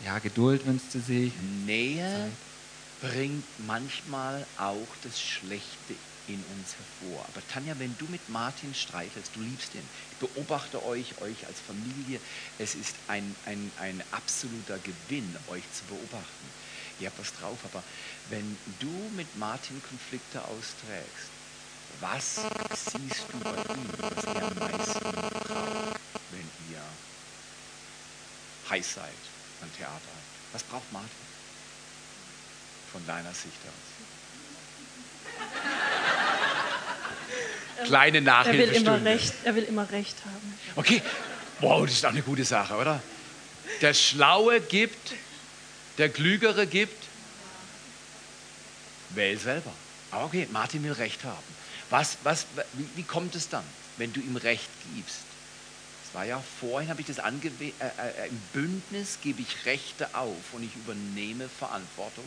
ja, 0.04 0.18
Geduld 0.18 0.66
wünscht 0.66 0.90
sie 0.90 1.00
sich. 1.00 1.32
Nähe 1.64 2.30
bringt 3.00 3.44
manchmal 3.66 4.46
auch 4.58 4.86
das 5.02 5.20
Schlechte 5.20 5.94
in 6.28 6.42
uns 6.56 6.74
hervor. 6.74 7.24
Aber 7.28 7.46
Tanja, 7.48 7.74
wenn 7.78 7.96
du 7.98 8.06
mit 8.06 8.28
Martin 8.28 8.74
streichelst, 8.74 9.34
du 9.34 9.40
liebst 9.40 9.74
ihn, 9.74 9.88
ich 10.12 10.28
beobachte 10.28 10.84
euch, 10.84 11.20
euch 11.20 11.46
als 11.46 11.60
Familie, 11.60 12.20
es 12.58 12.74
ist 12.74 12.94
ein, 13.08 13.34
ein, 13.44 13.70
ein 13.78 14.02
absoluter 14.10 14.78
Gewinn, 14.78 15.36
euch 15.48 15.62
zu 15.72 15.84
beobachten. 15.84 16.46
Ihr 16.98 17.08
habt 17.08 17.18
was 17.18 17.32
drauf, 17.34 17.58
aber 17.64 17.82
wenn 18.30 18.56
du 18.80 19.10
mit 19.16 19.36
Martin 19.36 19.80
Konflikte 19.88 20.40
austrägst, 20.42 21.30
was 22.00 22.40
siehst 22.72 23.26
du 23.32 23.38
bei 23.38 23.50
ihm, 23.74 23.88
was 23.98 24.24
er 24.24 24.42
am 24.42 24.54
meisten 24.58 25.00
braucht, 25.00 26.00
wenn 26.30 26.50
ihr 26.70 26.82
heiß 28.70 28.94
seid 28.94 29.12
am 29.62 29.74
Theater? 29.76 30.16
Was 30.52 30.62
braucht 30.62 30.90
Martin 30.92 31.10
von 32.92 33.06
deiner 33.06 33.32
Sicht 33.32 33.60
aus? 33.66 34.15
Kleine 37.86 38.20
Nachhilfestunde. 38.20 38.90
Er 38.90 38.94
will, 38.94 39.00
immer 39.00 39.10
recht, 39.10 39.34
er 39.44 39.54
will 39.54 39.64
immer 39.64 39.90
recht 39.90 40.16
haben. 40.24 40.58
Okay, 40.76 41.02
wow, 41.60 41.84
das 41.84 41.94
ist 41.94 42.04
doch 42.04 42.10
eine 42.10 42.22
gute 42.22 42.44
Sache, 42.44 42.74
oder? 42.74 43.02
Der 43.80 43.94
Schlaue 43.94 44.60
gibt, 44.60 45.14
der 45.98 46.08
Klügere 46.08 46.66
gibt. 46.66 47.04
Wähl 49.10 49.38
selber. 49.38 49.72
Aber 50.10 50.24
okay, 50.26 50.48
Martin 50.52 50.82
will 50.84 50.92
Recht 50.92 51.24
haben. 51.24 51.56
Was, 51.90 52.18
was, 52.22 52.46
wie, 52.74 52.88
wie 52.96 53.02
kommt 53.02 53.34
es 53.34 53.48
dann, 53.48 53.64
wenn 53.96 54.12
du 54.12 54.20
ihm 54.20 54.36
Recht 54.36 54.68
gibst? 54.94 55.20
Das 56.04 56.14
war 56.14 56.24
ja 56.24 56.42
vorhin, 56.60 56.88
habe 56.90 57.00
ich 57.00 57.06
das 57.06 57.18
angewählt, 57.18 57.74
äh, 57.80 58.24
äh, 58.24 58.28
im 58.28 58.40
Bündnis 58.52 59.18
gebe 59.22 59.42
ich 59.42 59.66
Rechte 59.66 60.08
auf 60.14 60.36
und 60.52 60.62
ich 60.62 60.74
übernehme 60.74 61.48
Verantwortung. 61.48 62.24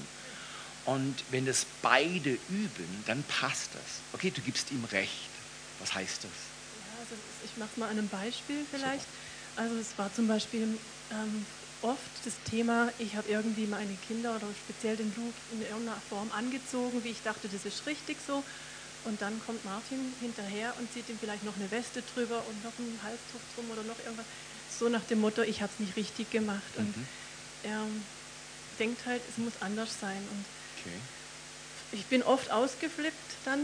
Und 0.85 1.15
wenn 1.31 1.45
das 1.45 1.65
beide 1.81 2.31
üben, 2.49 3.03
dann 3.05 3.23
passt 3.23 3.69
das. 3.73 4.01
Okay, 4.13 4.31
du 4.31 4.41
gibst 4.41 4.71
ihm 4.71 4.83
Recht. 4.85 5.28
Was 5.79 5.93
heißt 5.93 6.23
das? 6.23 6.31
Ja, 6.31 6.99
also 6.99 7.15
ich 7.45 7.57
mache 7.57 7.69
es 7.71 7.77
mal 7.77 7.85
an 7.85 7.97
einem 7.97 8.09
Beispiel 8.09 8.65
vielleicht. 8.69 9.07
Super. 9.07 9.63
Also 9.63 9.75
es 9.75 9.97
war 9.97 10.13
zum 10.13 10.27
Beispiel 10.27 10.77
ähm, 11.11 11.45
oft 11.81 12.25
das 12.25 12.33
Thema, 12.49 12.91
ich 12.99 13.15
habe 13.15 13.29
irgendwie 13.29 13.67
meine 13.67 13.95
Kinder 14.07 14.35
oder 14.35 14.47
speziell 14.65 14.95
den 14.95 15.13
Luke 15.15 15.33
in 15.53 15.61
irgendeiner 15.61 16.01
Form 16.09 16.29
angezogen, 16.31 17.03
wie 17.03 17.09
ich 17.09 17.21
dachte, 17.23 17.47
das 17.47 17.65
ist 17.65 17.85
richtig 17.85 18.17
so. 18.25 18.43
Und 19.05 19.21
dann 19.21 19.39
kommt 19.45 19.63
Martin 19.63 20.13
hinterher 20.19 20.73
und 20.77 20.91
zieht 20.91 21.07
ihm 21.09 21.17
vielleicht 21.19 21.43
noch 21.43 21.55
eine 21.55 21.71
Weste 21.71 22.03
drüber 22.13 22.43
und 22.47 22.63
noch 22.63 22.73
einen 22.77 22.99
Halstuch 23.03 23.39
drum 23.55 23.71
oder 23.71 23.83
noch 23.83 23.97
irgendwas. 23.99 24.25
So 24.77 24.89
nach 24.89 25.03
dem 25.03 25.21
Motto, 25.21 25.41
ich 25.41 25.61
habe 25.61 25.71
es 25.73 25.79
nicht 25.79 25.95
richtig 25.95 26.29
gemacht. 26.31 26.77
Mhm. 26.77 26.83
Und 26.83 26.95
er 27.63 27.85
denkt 28.77 29.05
halt, 29.05 29.21
es 29.29 29.37
muss 29.37 29.53
anders 29.61 29.89
sein. 29.99 30.17
Und 30.17 30.45
okay. 30.79 30.97
ich 31.93 32.05
bin 32.05 32.23
oft 32.23 32.51
ausgeflippt 32.51 33.31
dann, 33.45 33.59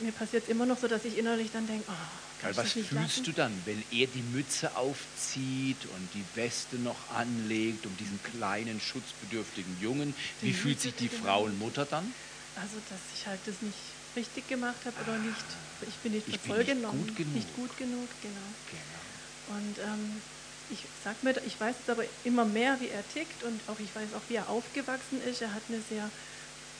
mir 0.00 0.12
passiert 0.12 0.44
es 0.44 0.48
immer 0.48 0.66
noch 0.66 0.78
so, 0.78 0.88
dass 0.88 1.04
ich 1.04 1.18
innerlich 1.18 1.50
dann 1.52 1.66
denke, 1.66 1.84
oh, 1.88 1.92
Karl, 2.40 2.56
was 2.56 2.72
fühlst 2.72 2.92
lassen? 2.92 3.24
du 3.24 3.32
dann, 3.32 3.52
wenn 3.64 3.82
er 3.90 4.06
die 4.06 4.22
Mütze 4.22 4.76
aufzieht 4.76 5.84
und 5.86 6.08
die 6.14 6.24
Weste 6.34 6.76
noch 6.76 7.10
anlegt, 7.14 7.86
um 7.86 7.96
diesen 7.96 8.20
kleinen, 8.22 8.80
schutzbedürftigen 8.80 9.76
Jungen? 9.80 10.14
Wie 10.40 10.48
die 10.48 10.52
fühlt 10.52 10.80
sich 10.80 10.94
die 10.94 11.08
Frau 11.08 11.44
und 11.44 11.58
Mutter 11.58 11.84
dann? 11.84 12.12
Also, 12.56 12.76
dass 12.90 13.00
ich 13.16 13.26
halt 13.26 13.40
das 13.46 13.54
nicht 13.62 13.78
richtig 14.16 14.48
gemacht 14.48 14.78
habe 14.84 14.96
oder 15.02 15.18
nicht, 15.18 15.44
ich 15.82 15.94
bin 15.96 16.12
nicht 16.12 16.28
ich 16.28 16.66
genommen. 16.66 17.06
Gut 17.06 17.16
genug. 17.16 17.34
Nicht 17.34 17.56
gut 17.56 17.76
genug, 17.78 18.08
genau. 18.22 18.34
genau. 18.70 19.58
Und 19.58 19.78
ähm, 19.78 20.22
ich 20.70 20.84
sag 21.02 21.22
mir, 21.22 21.34
ich 21.46 21.60
weiß 21.60 21.74
jetzt 21.78 21.90
aber 21.90 22.04
immer 22.24 22.44
mehr, 22.44 22.80
wie 22.80 22.88
er 22.88 23.06
tickt 23.12 23.42
und 23.42 23.60
auch 23.68 23.78
ich 23.80 23.94
weiß 23.94 24.14
auch, 24.16 24.22
wie 24.28 24.36
er 24.36 24.48
aufgewachsen 24.48 25.22
ist. 25.28 25.42
Er 25.42 25.52
hat 25.52 25.62
eine 25.68 25.80
sehr 25.88 26.10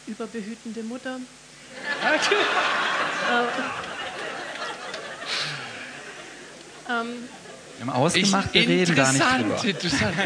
überbehütende 0.06 0.82
Mutter. 0.82 1.20
ähm, 6.88 7.28
wir 7.78 7.86
haben 7.86 7.90
ausgemacht, 7.90 8.54
wir 8.54 8.68
reden 8.68 8.94
gar 8.94 9.12
nicht 9.12 9.24
drüber. 9.24 9.64
Interessant. 9.64 10.16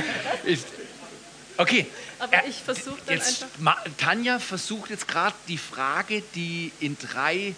okay. 1.56 1.86
Aber 2.20 2.46
ich 2.46 2.56
versuche 2.56 2.98
dann 3.06 3.16
jetzt, 3.16 3.44
einfach. 3.44 3.84
Tanja 3.96 4.38
versucht 4.40 4.90
jetzt 4.90 5.06
gerade 5.06 5.36
die 5.46 5.58
Frage, 5.58 6.22
die 6.34 6.72
in 6.80 6.96
drei 6.98 7.54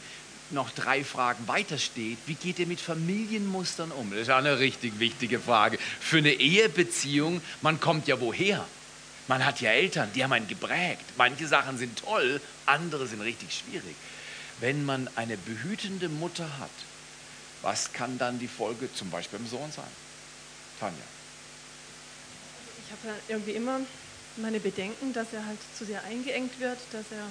noch 0.50 0.70
drei 0.70 1.04
Fragen 1.04 1.46
weiter 1.46 1.78
steht. 1.78 2.18
Wie 2.26 2.34
geht 2.34 2.58
ihr 2.58 2.66
mit 2.66 2.80
Familienmustern 2.80 3.92
um? 3.92 4.10
Das 4.10 4.20
ist 4.20 4.30
auch 4.30 4.38
eine 4.38 4.58
richtig 4.58 4.98
wichtige 4.98 5.38
Frage. 5.38 5.78
Für 6.00 6.18
eine 6.18 6.32
Ehebeziehung, 6.32 7.40
man 7.62 7.80
kommt 7.80 8.08
ja 8.08 8.20
woher? 8.20 8.66
Man 9.28 9.46
hat 9.46 9.60
ja 9.60 9.70
Eltern, 9.70 10.10
die 10.14 10.24
haben 10.24 10.32
einen 10.32 10.48
geprägt. 10.48 11.04
Manche 11.16 11.46
Sachen 11.46 11.78
sind 11.78 11.96
toll, 12.00 12.40
andere 12.66 13.06
sind 13.06 13.20
richtig 13.20 13.48
schwierig. 13.54 13.94
Wenn 14.60 14.84
man 14.84 15.08
eine 15.16 15.38
behütende 15.38 16.10
Mutter 16.10 16.58
hat, 16.58 16.86
was 17.62 17.92
kann 17.92 18.18
dann 18.18 18.38
die 18.38 18.48
Folge 18.48 18.92
zum 18.92 19.10
Beispiel 19.10 19.38
beim 19.38 19.48
Sohn 19.48 19.70
sein? 19.70 19.90
Tanja. 20.78 21.04
Ich 22.78 22.92
habe 22.92 23.06
ja 23.06 23.14
irgendwie 23.28 23.52
immer 23.52 23.80
meine 24.36 24.60
Bedenken, 24.60 25.14
dass 25.14 25.32
er 25.32 25.46
halt 25.46 25.62
zu 25.62 25.86
sehr 25.86 26.04
eingeengt 26.04 26.60
wird, 26.60 26.92
dass 26.92 27.10
er 27.10 27.30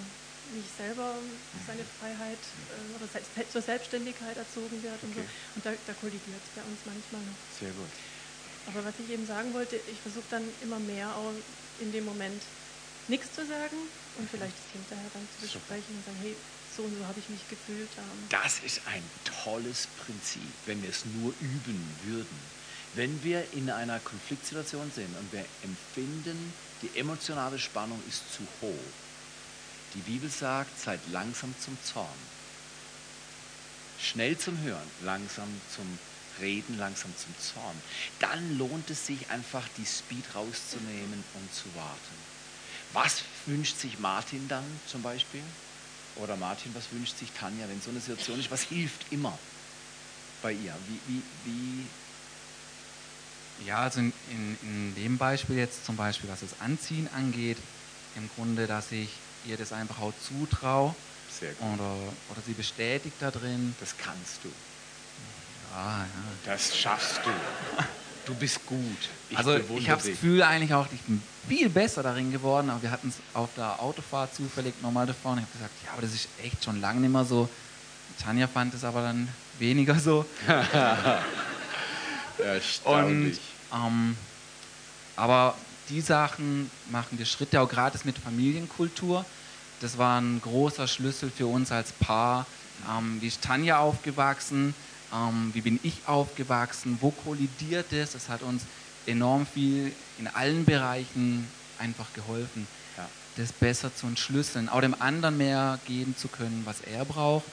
nicht 0.53 0.75
selber 0.75 1.21
seine 1.67 1.83
Freiheit 1.85 2.39
äh, 2.39 2.95
oder 2.95 3.47
zur 3.47 3.61
Selbstständigkeit 3.61 4.35
erzogen 4.35 4.81
wird 4.81 5.03
und 5.03 5.11
okay. 5.11 5.21
so. 5.21 5.55
Und 5.55 5.65
da, 5.65 5.73
da 5.85 5.93
kollidiert 5.93 6.41
es 6.43 6.49
bei 6.49 6.63
uns 6.63 6.85
manchmal 6.85 7.21
noch. 7.21 7.37
Sehr 7.51 7.71
gut. 7.73 7.89
Aber 8.65 8.83
was 8.85 8.99
ich 8.99 9.11
eben 9.11 9.25
sagen 9.25 9.53
wollte, 9.53 9.77
ich 9.77 10.01
versuche 10.01 10.25
dann 10.29 10.51
immer 10.61 10.79
mehr 10.79 11.15
auch 11.15 11.33
in 11.77 11.91
dem 11.91 12.05
Moment 12.05 12.47
nichts 13.07 13.31
zu 13.31 13.45
sagen 13.45 13.75
und 14.15 14.29
vielleicht 14.29 14.57
das 14.57 14.69
hinterher 14.71 15.09
dann 15.13 15.29
zu 15.29 15.41
besprechen 15.41 15.95
und 15.95 16.05
sagen, 16.05 16.17
hey, 16.17 16.35
so 16.79 16.85
und 16.85 16.97
so 16.97 17.05
habe 17.05 17.19
ich 17.19 17.29
mich 17.29 17.47
gefühlt. 17.49 17.89
Ähm. 17.97 18.03
Das 18.29 18.59
ist 18.59 18.81
ein 18.87 19.03
tolles 19.43 19.87
Prinzip, 20.05 20.51
wenn 20.65 20.81
wir 20.81 20.89
es 20.89 21.05
nur 21.05 21.33
üben 21.41 21.95
würden. 22.05 22.39
Wenn 22.95 23.23
wir 23.23 23.45
in 23.53 23.69
einer 23.69 23.99
Konfliktsituation 23.99 24.91
sind 24.95 25.15
und 25.17 25.31
wir 25.31 25.45
empfinden, 25.63 26.53
die 26.81 26.97
emotionale 26.97 27.59
Spannung 27.59 28.01
ist 28.07 28.23
zu 28.33 28.41
hoch. 28.61 28.91
Die 29.93 30.01
Bibel 30.01 30.29
sagt, 30.29 30.79
seid 30.79 30.99
langsam 31.11 31.53
zum 31.59 31.77
Zorn. 31.83 32.07
schnell 34.01 34.37
zum 34.37 34.57
Hören, 34.61 34.89
langsam 35.03 35.49
zum 35.75 35.99
Reden, 36.39 36.77
langsam 36.77 37.13
zum 37.17 37.35
Zorn, 37.37 37.75
dann 38.19 38.57
lohnt 38.57 38.89
es 38.89 39.05
sich 39.05 39.29
einfach, 39.29 39.67
die 39.77 39.85
Speed 39.85 40.23
rauszunehmen 40.33 41.23
und 41.33 41.53
zu 41.53 41.65
warten. 41.75 42.15
Was 42.93 43.23
wünscht 43.45 43.77
sich 43.77 43.99
Martin 43.99 44.47
dann 44.47 44.63
zum 44.87 45.01
Beispiel? 45.01 45.43
Oder 46.21 46.35
Martin, 46.35 46.73
was 46.75 46.91
wünscht 46.91 47.17
sich 47.17 47.31
Tanja, 47.31 47.67
wenn 47.67 47.81
so 47.81 47.89
eine 47.89 47.99
Situation 47.99 48.39
ist? 48.39 48.51
Was 48.51 48.63
hilft 48.63 49.11
immer 49.11 49.37
bei 50.41 50.51
ihr? 50.53 50.75
Wie, 50.87 50.99
wie, 51.13 51.21
wie 51.45 51.85
ja, 53.65 53.79
also 53.79 53.99
in, 53.99 54.13
in, 54.31 54.57
in 54.61 54.95
dem 54.95 55.17
Beispiel 55.17 55.57
jetzt 55.57 55.85
zum 55.85 55.95
Beispiel, 55.97 56.29
was 56.29 56.39
das 56.39 56.61
Anziehen 56.61 57.09
angeht, 57.13 57.57
im 58.15 58.29
Grunde, 58.35 58.67
dass 58.67 58.91
ich 58.91 59.09
ihr 59.45 59.57
das 59.57 59.73
einfach 59.73 59.99
auch 59.99 60.13
zutraue 60.21 60.95
oder, 61.59 61.95
oder 62.29 62.41
sie 62.45 62.53
bestätigt 62.53 63.15
da 63.19 63.31
drin. 63.31 63.75
Das 63.79 63.95
kannst 63.97 64.43
du. 64.43 64.49
Ja, 65.71 65.99
ja. 65.99 66.07
Das 66.45 66.75
schaffst 66.75 67.19
du. 67.23 67.29
Du 68.25 68.33
bist 68.35 68.65
gut. 68.65 68.81
Ich 69.29 69.37
also 69.37 69.55
ich 69.55 69.89
habe 69.89 70.01
das 70.01 70.11
Gefühl 70.11 70.43
eigentlich 70.43 70.73
auch, 70.73 70.87
ich 70.91 71.01
bin 71.01 71.21
viel 71.47 71.69
besser 71.69 72.03
darin 72.03 72.31
geworden, 72.31 72.69
aber 72.69 72.81
wir 72.83 72.91
hatten 72.91 73.09
es 73.09 73.15
auf 73.33 73.49
der 73.55 73.81
Autofahrt 73.81 74.35
zufällig 74.35 74.73
nochmal 74.81 75.07
davon. 75.07 75.37
Ich 75.37 75.43
habe 75.43 75.53
gesagt, 75.53 75.73
ja, 75.85 75.91
aber 75.93 76.01
das 76.01 76.13
ist 76.13 76.27
echt 76.43 76.63
schon 76.63 76.79
lange 76.79 76.99
nicht 76.99 77.11
mehr 77.11 77.25
so. 77.25 77.49
Tanja 78.21 78.47
fand 78.47 78.73
es 78.73 78.83
aber 78.83 79.01
dann 79.01 79.29
weniger 79.57 79.97
so. 79.99 80.25
Erstaunlich. 82.37 83.39
Und, 83.71 83.79
ähm, 83.79 84.17
aber 85.15 85.55
die 85.89 86.01
Sachen 86.01 86.69
machen 86.91 87.17
wir 87.17 87.25
Schritte, 87.25 87.59
auch 87.61 87.69
gerade 87.69 87.97
mit 88.03 88.17
Familienkultur. 88.17 89.25
Das 89.81 89.97
war 89.97 90.19
ein 90.19 90.41
großer 90.41 90.87
Schlüssel 90.87 91.31
für 91.35 91.47
uns 91.47 91.71
als 91.71 91.91
Paar. 91.93 92.45
Ähm, 92.89 93.17
wie 93.21 93.27
ist 93.27 93.41
Tanja 93.41 93.79
aufgewachsen? 93.79 94.73
Ähm, 95.13 95.51
wie 95.53 95.61
bin 95.61 95.79
ich 95.83 96.07
aufgewachsen? 96.07 96.97
Wo 97.01 97.11
kollidiert 97.11 97.91
es? 97.91 98.11
Das 98.11 98.29
hat 98.29 98.41
uns 98.41 98.63
enorm 99.05 99.45
viel 99.45 99.93
in 100.17 100.27
allen 100.27 100.65
Bereichen 100.65 101.47
einfach 101.79 102.11
geholfen, 102.13 102.67
ja. 102.97 103.07
das 103.37 103.51
besser 103.51 103.95
zu 103.95 104.07
entschlüsseln, 104.07 104.69
auch 104.69 104.81
dem 104.81 104.99
anderen 105.01 105.37
mehr 105.37 105.79
geben 105.87 106.15
zu 106.15 106.27
können, 106.27 106.61
was 106.65 106.81
er 106.81 107.05
braucht 107.05 107.45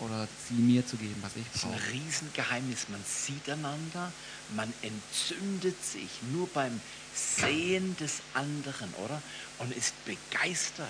oder 0.00 0.28
sie 0.48 0.54
mir 0.54 0.86
zu 0.86 0.96
geben, 0.96 1.16
was 1.22 1.32
ich 1.36 1.44
brauche. 1.50 1.72
Das 1.72 1.82
ist 1.82 1.90
ein 1.90 1.92
Riesengeheimnis. 1.92 2.86
Man 2.88 3.02
sieht 3.04 3.48
einander, 3.50 4.12
man 4.54 4.72
entzündet 4.82 5.82
sich 5.84 6.08
nur 6.32 6.46
beim 6.48 6.80
Sehen 7.14 7.96
des 7.96 8.20
anderen, 8.34 8.92
oder? 9.04 9.20
Und 9.58 9.74
ist 9.74 9.94
begeistert. 10.04 10.88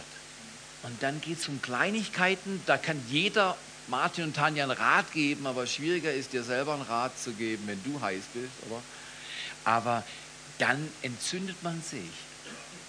Und 0.82 1.02
dann 1.02 1.20
geht 1.20 1.40
es 1.40 1.48
um 1.48 1.60
Kleinigkeiten, 1.62 2.60
da 2.66 2.76
kann 2.76 3.00
jeder 3.08 3.56
Martin 3.88 4.24
und 4.24 4.36
Tanja 4.36 4.64
einen 4.64 4.72
Rat 4.72 5.12
geben, 5.12 5.46
aber 5.46 5.66
schwieriger 5.66 6.12
ist 6.12 6.32
dir 6.32 6.42
selber 6.42 6.74
einen 6.74 6.82
Rat 6.82 7.18
zu 7.18 7.32
geben, 7.32 7.64
wenn 7.66 7.82
du 7.84 8.00
heiß 8.00 8.22
bist, 8.34 8.52
oder? 8.68 8.82
Aber 9.64 10.04
dann 10.58 10.88
entzündet 11.02 11.62
man 11.62 11.82
sich 11.82 12.10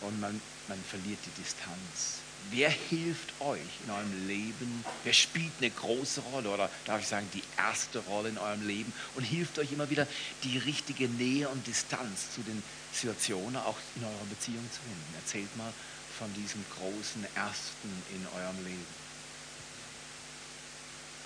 und 0.02 0.20
man, 0.20 0.40
man 0.68 0.84
verliert 0.90 1.20
die 1.26 1.42
Distanz. 1.42 2.20
Wer 2.52 2.70
hilft 2.70 3.30
euch 3.42 3.60
in 3.86 3.92
eurem 3.92 4.28
Leben? 4.28 4.86
Wer 5.04 5.14
spielt 5.14 5.52
eine 5.60 5.70
große 5.70 6.22
Rolle 6.22 6.50
oder 6.50 6.70
darf 6.86 7.02
ich 7.02 7.08
sagen 7.08 7.30
die 7.34 7.44
erste 7.58 8.00
Rolle 8.00 8.30
in 8.30 8.38
eurem 8.38 8.66
Leben 8.66 8.92
und 9.16 9.24
hilft 9.24 9.60
euch 9.60 9.72
immer 9.72 9.90
wieder 9.90 10.08
die 10.44 10.58
richtige 10.58 11.08
Nähe 11.08 11.48
und 11.50 11.68
Distanz 11.68 12.34
zu 12.34 12.42
den 12.42 12.64
Situationen 12.92 13.58
auch 13.58 13.78
in 13.96 14.04
eurer 14.04 14.26
Beziehung 14.30 14.68
zu 14.72 14.80
finden? 14.82 15.16
Erzählt 15.16 15.56
mal 15.58 15.72
von 16.18 16.34
diesem 16.34 16.64
großen 16.76 17.26
Ersten 17.36 18.04
in 18.16 18.26
eurem 18.36 18.66
Leben. 18.66 19.09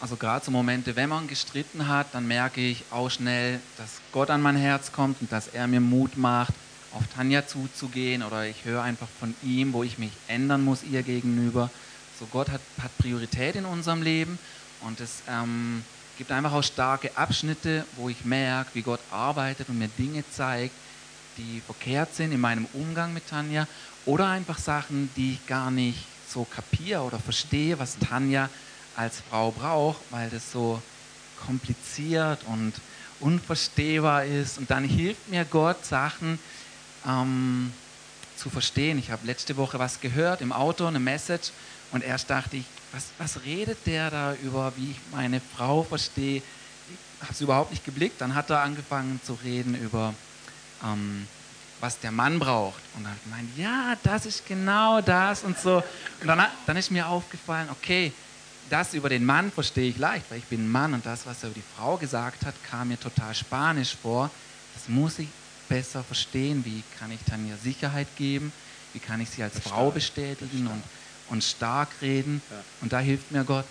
Also 0.04 0.18
gerade 0.18 0.44
so 0.44 0.52
Momente, 0.52 0.98
wenn 0.98 1.08
man 1.08 1.30
gestritten 1.30 1.88
hat, 1.88 2.08
dann 2.12 2.28
merke 2.28 2.60
ich 2.60 2.84
auch 2.92 3.10
schnell, 3.10 3.62
dass 3.78 4.02
Gott 4.12 4.32
an 4.32 4.42
mein 4.42 4.58
Herz 4.58 4.92
kommt 4.92 5.22
und 5.22 5.32
dass 5.32 5.48
er 5.48 5.66
mir 5.66 5.80
Mut 5.80 6.18
macht, 6.18 6.52
auf 6.92 7.04
Tanja 7.16 7.48
zuzugehen 7.48 8.22
oder 8.22 8.46
ich 8.46 8.66
höre 8.66 8.82
einfach 8.82 9.08
von 9.22 9.34
ihm, 9.44 9.72
wo 9.72 9.82
ich 9.82 10.00
mich 10.00 10.12
ändern 10.28 10.62
muss 10.62 10.84
ihr 10.84 11.04
gegenüber. 11.04 11.70
So 12.20 12.26
Gott 12.26 12.50
hat, 12.50 12.60
hat 12.82 12.98
Priorität 12.98 13.56
in 13.56 13.64
unserem 13.64 14.02
Leben 14.02 14.40
und 14.82 15.00
es 15.00 15.24
ähm, 15.30 15.86
gibt 16.18 16.34
einfach 16.34 16.52
auch 16.52 16.64
starke 16.64 17.16
Abschnitte, 17.16 17.86
wo 17.96 18.10
ich 18.10 18.26
merke, 18.26 18.72
wie 18.74 18.82
Gott 18.82 19.00
arbeitet 19.10 19.70
und 19.70 19.80
mir 19.80 19.88
Dinge 19.98 20.26
zeigt, 20.30 20.76
die 21.38 21.62
verkehrt 21.66 22.14
sind 22.14 22.34
in 22.34 22.42
meinem 22.42 22.68
Umgang 22.74 23.14
mit 23.14 23.30
Tanja 23.30 23.70
oder 24.06 24.28
einfach 24.28 24.60
Sachen, 24.60 25.10
die 25.16 25.36
ich 25.36 25.48
gar 25.48 25.72
nicht 25.72 26.00
so 26.30 26.44
kapiere 26.44 27.04
oder 27.04 27.20
verstehe, 27.20 27.80
was 27.80 27.98
Tanja 28.00 28.50
als 28.96 29.22
Frau 29.30 29.52
braucht, 29.52 30.02
weil 30.12 30.30
das 30.30 30.52
so 30.52 30.82
kompliziert 31.46 32.40
und 32.48 32.74
unverstehbar 33.20 34.26
ist. 34.26 34.58
Und 34.58 34.70
dann 34.70 34.84
hilft 34.84 35.30
mir 35.30 35.46
Gott, 35.46 35.86
Sachen 35.86 36.40
ähm, 37.06 37.74
zu 38.36 38.50
verstehen. 38.50 38.98
Ich 38.98 39.12
habe 39.12 39.26
letzte 39.26 39.58
Woche 39.58 39.80
was 39.80 40.00
gehört 40.02 40.42
im 40.42 40.52
Auto, 40.52 40.86
eine 40.86 41.00
Message, 41.00 41.52
und 41.94 42.04
erst 42.04 42.32
dachte 42.32 42.58
ich, 42.58 42.66
was, 42.92 43.06
was 43.20 43.44
redet 43.44 43.86
der 43.86 44.10
da 44.10 44.34
über, 44.42 44.74
wie 44.76 44.92
ich 44.92 44.98
meine 45.12 45.40
Frau 45.56 45.84
verstehe? 45.84 46.42
Ich 46.42 47.22
habe 47.22 47.34
es 47.34 47.42
überhaupt 47.42 47.70
nicht 47.70 47.86
geblickt. 47.86 48.20
Dann 48.20 48.34
hat 48.34 48.50
er 48.50 48.62
angefangen 48.62 49.22
zu 49.24 49.38
reden 49.44 49.76
über, 49.76 50.14
ähm, 50.84 51.28
was 51.80 52.00
der 52.00 52.12
Mann 52.12 52.40
braucht. 52.40 52.82
Und 52.96 53.04
dann 53.04 53.12
habe 53.12 53.20
ich 53.20 53.32
gemeint, 53.32 53.58
ja, 53.58 53.96
das 54.02 54.26
ist 54.26 54.46
genau 54.48 55.02
das 55.02 55.44
und 55.44 55.58
so. 55.60 55.84
Und 56.20 56.28
dann, 56.28 56.44
dann 56.66 56.78
ist 56.78 56.90
mir 56.90 57.08
aufgefallen, 57.08 57.70
okay, 57.72 58.12
das 58.74 58.96
über 58.96 59.08
den 59.08 59.24
Mann 59.24 59.52
verstehe 59.52 59.88
ich 59.88 60.00
leicht, 60.00 60.26
weil 60.32 60.40
ich 60.40 60.46
bin 60.46 60.66
ein 60.66 60.72
Mann 60.72 60.96
und 60.96 61.06
das, 61.06 61.28
was 61.28 61.44
er 61.44 61.50
über 61.50 61.60
die 61.60 61.76
Frau 61.78 61.96
gesagt 61.98 62.44
hat, 62.44 62.56
kam 62.64 62.88
mir 62.88 63.00
total 63.00 63.36
spanisch 63.36 63.96
vor. 64.02 64.32
Das 64.74 64.90
muss 64.90 65.20
ich 65.20 65.28
besser 65.70 66.04
verstehen. 66.04 66.66
Wie 66.66 66.82
kann 66.98 67.12
ich 67.12 67.20
Tanja 67.22 67.56
Sicherheit 67.58 68.08
geben? 68.18 68.52
Wie 68.94 69.00
kann 69.00 69.22
ich 69.22 69.30
sie 69.30 69.44
als 69.44 69.60
Frau 69.60 69.92
stark, 69.92 69.94
bestätigen 69.94 70.66
und, 70.66 70.84
und 71.30 71.44
stark 71.44 71.90
reden? 72.02 72.42
Ja. 72.50 72.64
Und 72.82 72.94
da 72.94 73.00
hilft 73.00 73.32
mir 73.32 73.44
Gott. 73.44 73.66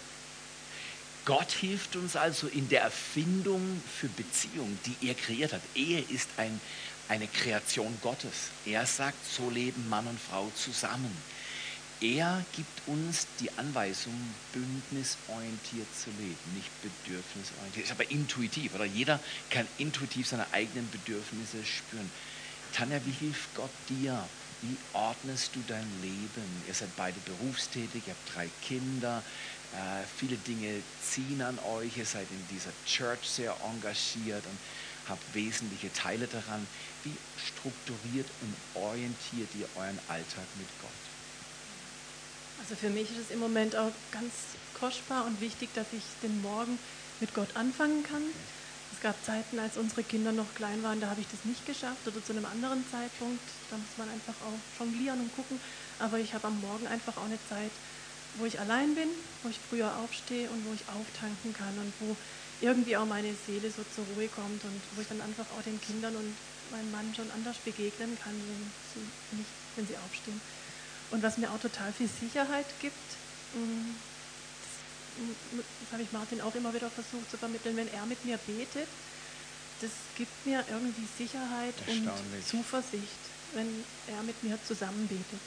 Gott 1.25 1.51
hilft 1.51 1.97
uns 1.97 2.15
also 2.15 2.47
in 2.47 2.69
der 2.69 2.83
Erfindung 2.83 3.83
für 3.99 4.09
Beziehungen, 4.09 4.79
die 4.87 5.09
er 5.09 5.15
kreiert 5.15 5.53
hat. 5.53 5.62
Ehe 5.75 6.01
ist 6.11 6.29
ein, 6.37 6.61
eine 7.09 7.27
Kreation 7.27 7.93
Gottes. 8.03 8.51
Er 8.67 8.87
sagt, 8.87 9.19
so 9.29 9.51
leben 9.51 9.88
Mann 9.88 10.07
und 10.07 10.21
Frau 10.21 10.51
zusammen. 10.55 11.17
Er 12.03 12.45
gibt 12.57 12.88
uns 12.88 13.29
die 13.38 13.49
Anweisung, 13.57 14.12
bündnisorientiert 14.53 15.87
zu 15.97 16.11
leben, 16.11 16.37
nicht 16.57 16.71
bedürfnisorientiert. 16.83 17.85
Ist 17.85 17.93
aber 17.93 18.11
intuitiv, 18.11 18.75
oder? 18.75 18.85
Jeder 18.85 19.21
kann 19.51 19.69
intuitiv 19.79 20.27
seine 20.27 20.53
eigenen 20.53 20.91
Bedürfnisse 20.91 21.65
spüren. 21.65 22.11
Tanja, 22.73 23.01
wie 23.05 23.25
hilft 23.25 23.55
Gott 23.55 23.71
dir? 23.88 24.29
Wie 24.62 24.77
ordnest 24.95 25.55
du 25.55 25.62
dein 25.69 25.87
Leben? 26.03 26.62
Ihr 26.67 26.75
seid 26.75 26.95
beide 26.97 27.21
berufstätig, 27.21 28.03
ihr 28.09 28.15
habt 28.15 28.35
drei 28.35 28.49
Kinder, 28.67 29.23
äh, 29.73 30.03
viele 30.17 30.37
Dinge 30.38 30.83
ziehen 31.09 31.41
an 31.41 31.57
euch, 31.61 31.97
ihr 31.97 32.07
seid 32.07 32.27
in 32.33 32.57
dieser 32.57 32.73
Church 32.85 33.29
sehr 33.29 33.55
engagiert 33.65 34.45
und 34.45 34.59
habt 35.09 35.23
wesentliche 35.35 35.93
Teile 35.93 36.27
daran. 36.27 36.67
Wie 37.05 37.17
strukturiert 37.47 38.27
und 38.41 38.83
orientiert 38.83 39.51
ihr 39.55 39.69
euren 39.77 40.01
Alltag 40.09 40.47
mit 40.59 40.69
Gott? 40.81 41.02
Also 42.62 42.77
für 42.77 42.90
mich 42.90 43.11
ist 43.11 43.18
es 43.18 43.31
im 43.33 43.40
Moment 43.40 43.75
auch 43.75 43.90
ganz 44.12 44.57
kostbar 44.72 45.27
und 45.27 45.40
wichtig, 45.40 45.75
dass 45.75 45.92
ich 45.92 46.05
den 46.22 46.40
Morgen 46.40 46.79
mit 47.18 47.35
Gott 47.35 47.57
anfangen 47.57 48.05
kann. 48.05 48.22
Es 48.92 49.01
gab 49.01 49.25
Zeiten, 49.25 49.59
als 49.59 49.77
unsere 49.77 50.05
Kinder 50.05 50.31
noch 50.31 50.55
klein 50.55 50.85
waren, 50.85 51.01
da 51.01 51.11
habe 51.11 51.20
ich 51.20 51.27
das 51.27 51.44
nicht 51.44 51.66
geschafft 51.66 52.07
oder 52.07 52.22
zu 52.22 52.33
einem 52.33 52.44
anderen 52.44 52.87
Zeitpunkt. 52.87 53.42
Da 53.68 53.79
muss 53.79 53.96
man 53.98 54.09
einfach 54.09 54.40
auch 54.42 54.61
jonglieren 54.79 55.20
und 55.20 55.33
gucken. 55.33 55.61
Aber 55.98 56.20
ich 56.20 56.35
habe 56.35 56.46
am 56.46 56.61
Morgen 56.61 56.87
einfach 56.87 57.16
auch 57.16 57.25
eine 57.25 57.42
Zeit, 57.42 57.72
wo 58.35 58.44
ich 58.44 58.61
allein 58.61 58.94
bin, 58.94 59.09
wo 59.42 59.48
ich 59.48 59.59
früher 59.59 59.98
aufstehe 59.98 60.48
und 60.48 60.64
wo 60.64 60.72
ich 60.72 60.88
auftanken 60.88 61.53
kann 61.53 61.81
und 61.81 62.01
wo 62.01 62.16
irgendwie 62.61 62.96
auch 62.96 63.07
meine 63.07 63.35
Seele 63.35 63.72
so 63.72 63.83
zur 63.83 64.05
Ruhe 64.05 64.29
kommt 64.29 64.64
und 64.64 64.88
wo 64.94 65.01
ich 65.01 65.09
dann 65.09 65.20
einfach 65.20 65.51
auch 65.51 65.62
den 65.62 65.81
Kindern 65.81 66.14
und 66.14 66.37
meinem 66.70 66.92
Mann 66.92 67.12
schon 67.12 67.33
anders 67.33 67.59
begegnen 67.59 68.14
kann, 68.14 68.40
wenn 68.46 68.72
sie, 68.85 69.11
wenn 69.75 69.87
sie 69.87 69.98
aufstehen. 69.98 70.40
Und 71.12 71.22
was 71.22 71.37
mir 71.37 71.51
auch 71.51 71.61
total 71.61 71.92
viel 71.92 72.09
Sicherheit 72.09 72.66
gibt, 72.81 72.96
mm, 73.55 73.94
das, 75.57 75.64
das 75.81 75.92
habe 75.92 76.03
ich 76.03 76.11
Martin 76.11 76.40
auch 76.40 76.55
immer 76.55 76.72
wieder 76.72 76.90
versucht 76.90 77.31
zu 77.31 77.37
vermitteln, 77.37 77.77
wenn 77.77 77.92
er 77.92 78.07
mit 78.07 78.25
mir 78.25 78.38
betet, 78.38 78.88
das 79.81 79.90
gibt 80.16 80.46
mir 80.46 80.64
irgendwie 80.70 81.07
Sicherheit 81.18 81.75
und 81.87 82.09
Zuversicht, 82.46 83.22
wenn 83.53 83.85
er 84.09 84.22
mit 84.22 84.42
mir 84.42 84.59
zusammen 84.66 85.07
betet. 85.07 85.40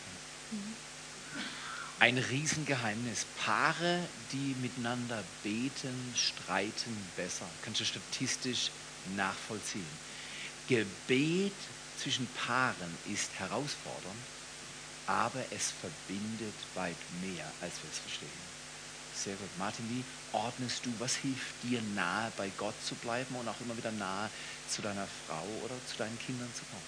Mhm. 0.52 0.74
Ein 2.00 2.18
Riesengeheimnis. 2.18 3.26
Paare, 3.44 4.02
die 4.34 4.56
miteinander 4.62 5.24
beten, 5.42 6.14
streiten 6.14 6.96
besser. 7.16 7.46
Kannst 7.64 7.80
du 7.80 7.86
statistisch 7.86 8.70
nachvollziehen. 9.16 9.88
Gebet 10.68 11.54
zwischen 11.98 12.28
Paaren 12.36 12.98
ist 13.06 13.32
herausfordernd 13.40 14.35
aber 15.08 15.40
es 15.52 15.72
verbindet 15.72 16.56
weit 16.74 16.96
mehr, 17.22 17.46
als 17.62 17.74
wir 17.82 17.90
es 17.92 18.00
verstehen. 18.00 18.56
Sehr 19.16 19.36
gut. 19.36 19.50
Martin, 19.58 19.86
wie 19.90 20.04
ordnest 20.34 20.86
du, 20.86 20.94
was 21.00 21.16
hilft 21.16 21.64
dir 21.64 21.82
nahe 21.96 22.32
bei 22.38 22.52
Gott 22.58 22.76
zu 22.84 22.96
bleiben 22.96 23.36
und 23.36 23.48
auch 23.48 23.60
immer 23.62 23.78
wieder 23.78 23.92
nahe 23.92 24.30
zu 24.70 24.82
deiner 24.82 25.08
Frau 25.28 25.44
oder 25.64 25.76
zu 25.88 25.98
deinen 25.98 26.20
Kindern 26.20 26.50
zu 26.54 26.64
kommen? 26.66 26.84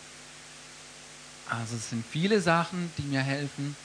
Also 1.49 1.77
es 1.77 1.89
sind 1.89 2.05
viele 2.05 2.41
Sachen, 2.41 2.91
die 2.97 3.03
mir 3.03 3.21
helfen. 3.21 3.75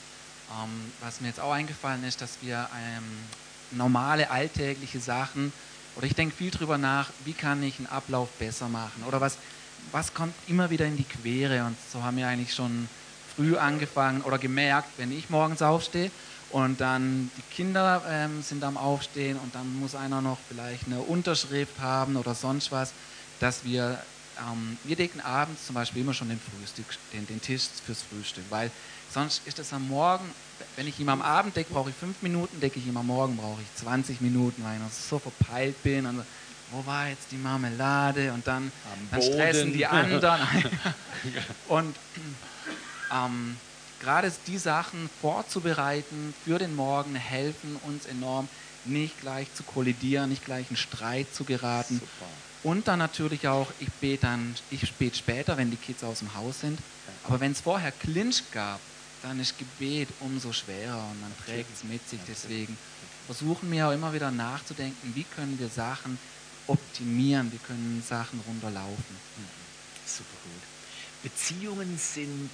Ähm, 0.51 0.91
was 0.99 1.21
mir 1.21 1.29
jetzt 1.29 1.39
auch 1.39 1.53
eingefallen 1.53 2.03
ist, 2.03 2.21
dass 2.21 2.37
wir 2.41 2.69
ähm, 2.75 3.03
normale 3.71 4.29
alltägliche 4.29 4.99
Sachen 4.99 5.53
oder 5.95 6.07
ich 6.07 6.15
denke 6.15 6.35
viel 6.35 6.51
darüber 6.51 6.77
nach, 6.77 7.09
wie 7.25 7.33
kann 7.33 7.63
ich 7.63 7.77
einen 7.77 7.87
Ablauf 7.87 8.29
besser 8.39 8.67
machen 8.67 9.03
oder 9.07 9.21
was, 9.21 9.37
was 9.91 10.13
kommt 10.13 10.33
immer 10.47 10.69
wieder 10.69 10.85
in 10.85 10.97
die 10.97 11.03
Quere 11.03 11.65
und 11.65 11.77
so 11.91 12.03
haben 12.03 12.17
wir 12.17 12.27
eigentlich 12.27 12.53
schon 12.53 12.89
früh 13.35 13.57
angefangen 13.57 14.21
oder 14.21 14.37
gemerkt, 14.37 14.89
wenn 14.97 15.11
ich 15.11 15.29
morgens 15.29 15.61
aufstehe 15.61 16.11
und 16.53 16.79
dann 16.81 17.31
die 17.35 17.55
Kinder 17.55 18.03
ähm, 18.07 18.41
sind 18.43 18.63
am 18.63 18.77
Aufstehen 18.77 19.37
und 19.39 19.53
dann 19.55 19.79
muss 19.79 19.95
einer 19.95 20.21
noch 20.21 20.37
vielleicht 20.47 20.85
eine 20.85 20.99
Unterschrift 20.99 21.79
haben 21.79 22.15
oder 22.15 22.35
sonst 22.35 22.71
was, 22.71 22.93
dass 23.39 23.63
wir, 23.63 23.99
ähm, 24.37 24.77
wir 24.83 24.95
decken 24.95 25.19
abends 25.21 25.65
zum 25.65 25.75
Beispiel 25.75 26.03
immer 26.03 26.13
schon 26.13 26.29
den, 26.29 26.39
Frühstück, 26.39 26.85
den, 27.11 27.25
den 27.25 27.41
Tisch 27.41 27.63
fürs 27.85 28.03
Frühstück, 28.03 28.43
weil 28.49 28.69
sonst 29.11 29.41
ist 29.47 29.57
das 29.57 29.73
am 29.73 29.87
Morgen, 29.87 30.25
wenn 30.75 30.87
ich 30.87 30.99
ihn 30.99 31.09
am 31.09 31.21
Abend 31.23 31.55
decke, 31.55 31.73
brauche 31.73 31.89
ich 31.89 31.95
fünf 31.95 32.21
Minuten, 32.21 32.59
decke 32.59 32.79
ich 32.79 32.85
ihn 32.85 32.95
am 32.97 33.07
Morgen, 33.07 33.35
brauche 33.35 33.61
ich 33.61 33.83
20 33.83 34.21
Minuten, 34.21 34.63
weil 34.63 34.75
ich 34.75 34.93
so 34.93 35.17
verpeilt 35.19 35.81
bin 35.81 36.05
und 36.05 36.23
wo 36.71 36.85
war 36.85 37.07
jetzt 37.07 37.31
die 37.31 37.37
Marmelade 37.37 38.31
und 38.31 38.45
dann, 38.45 38.71
dann 39.11 39.21
stressen 39.21 39.73
die 39.73 39.85
anderen. 39.85 40.41
und 41.67 41.95
ähm, 43.13 43.57
gerade 43.99 44.31
die 44.47 44.57
Sachen 44.57 45.09
vorzubereiten 45.21 46.33
für 46.43 46.59
den 46.59 46.75
Morgen 46.75 47.15
helfen 47.15 47.79
uns 47.83 48.05
enorm, 48.05 48.47
nicht 48.85 49.21
gleich 49.21 49.47
zu 49.53 49.63
kollidieren, 49.63 50.29
nicht 50.29 50.43
gleich 50.43 50.69
in 50.69 50.75
Streit 50.75 51.33
zu 51.33 51.45
geraten. 51.45 51.95
Super. 51.99 52.29
Und 52.63 52.87
dann 52.87 52.99
natürlich 52.99 53.47
auch, 53.47 53.71
ich 53.79 53.91
bete 53.93 54.23
dann, 54.23 54.55
ich 54.71 54.91
bete 54.93 55.17
später, 55.17 55.57
wenn 55.57 55.71
die 55.71 55.77
Kids 55.77 56.03
aus 56.03 56.19
dem 56.19 56.33
Haus 56.33 56.61
sind. 56.61 56.79
Aber 57.25 57.39
wenn 57.39 57.51
es 57.51 57.61
vorher 57.61 57.91
Clinch 57.91 58.43
gab, 58.51 58.79
dann 59.21 59.39
ist 59.39 59.57
Gebet 59.57 60.09
umso 60.19 60.51
schwerer 60.51 61.07
und 61.11 61.21
man 61.21 61.31
trägt 61.45 61.73
es 61.73 61.83
mit 61.83 62.07
sich. 62.09 62.19
Deswegen 62.27 62.77
versuchen 63.25 63.71
wir 63.71 63.87
auch 63.87 63.93
immer 63.93 64.13
wieder 64.13 64.31
nachzudenken, 64.31 65.13
wie 65.15 65.23
können 65.23 65.57
wir 65.59 65.69
Sachen 65.69 66.17
optimieren, 66.67 67.51
wie 67.51 67.57
können 67.57 68.03
Sachen 68.07 68.41
runterlaufen. 68.47 69.15
Mhm. 69.37 70.05
Super 70.05 70.37
gut. 70.43 70.63
Beziehungen 71.23 71.97
sind 71.97 72.49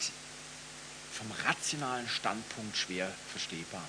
vom 1.20 1.32
rationalen 1.46 2.08
Standpunkt 2.08 2.78
schwer 2.78 3.12
verstehbar. 3.32 3.84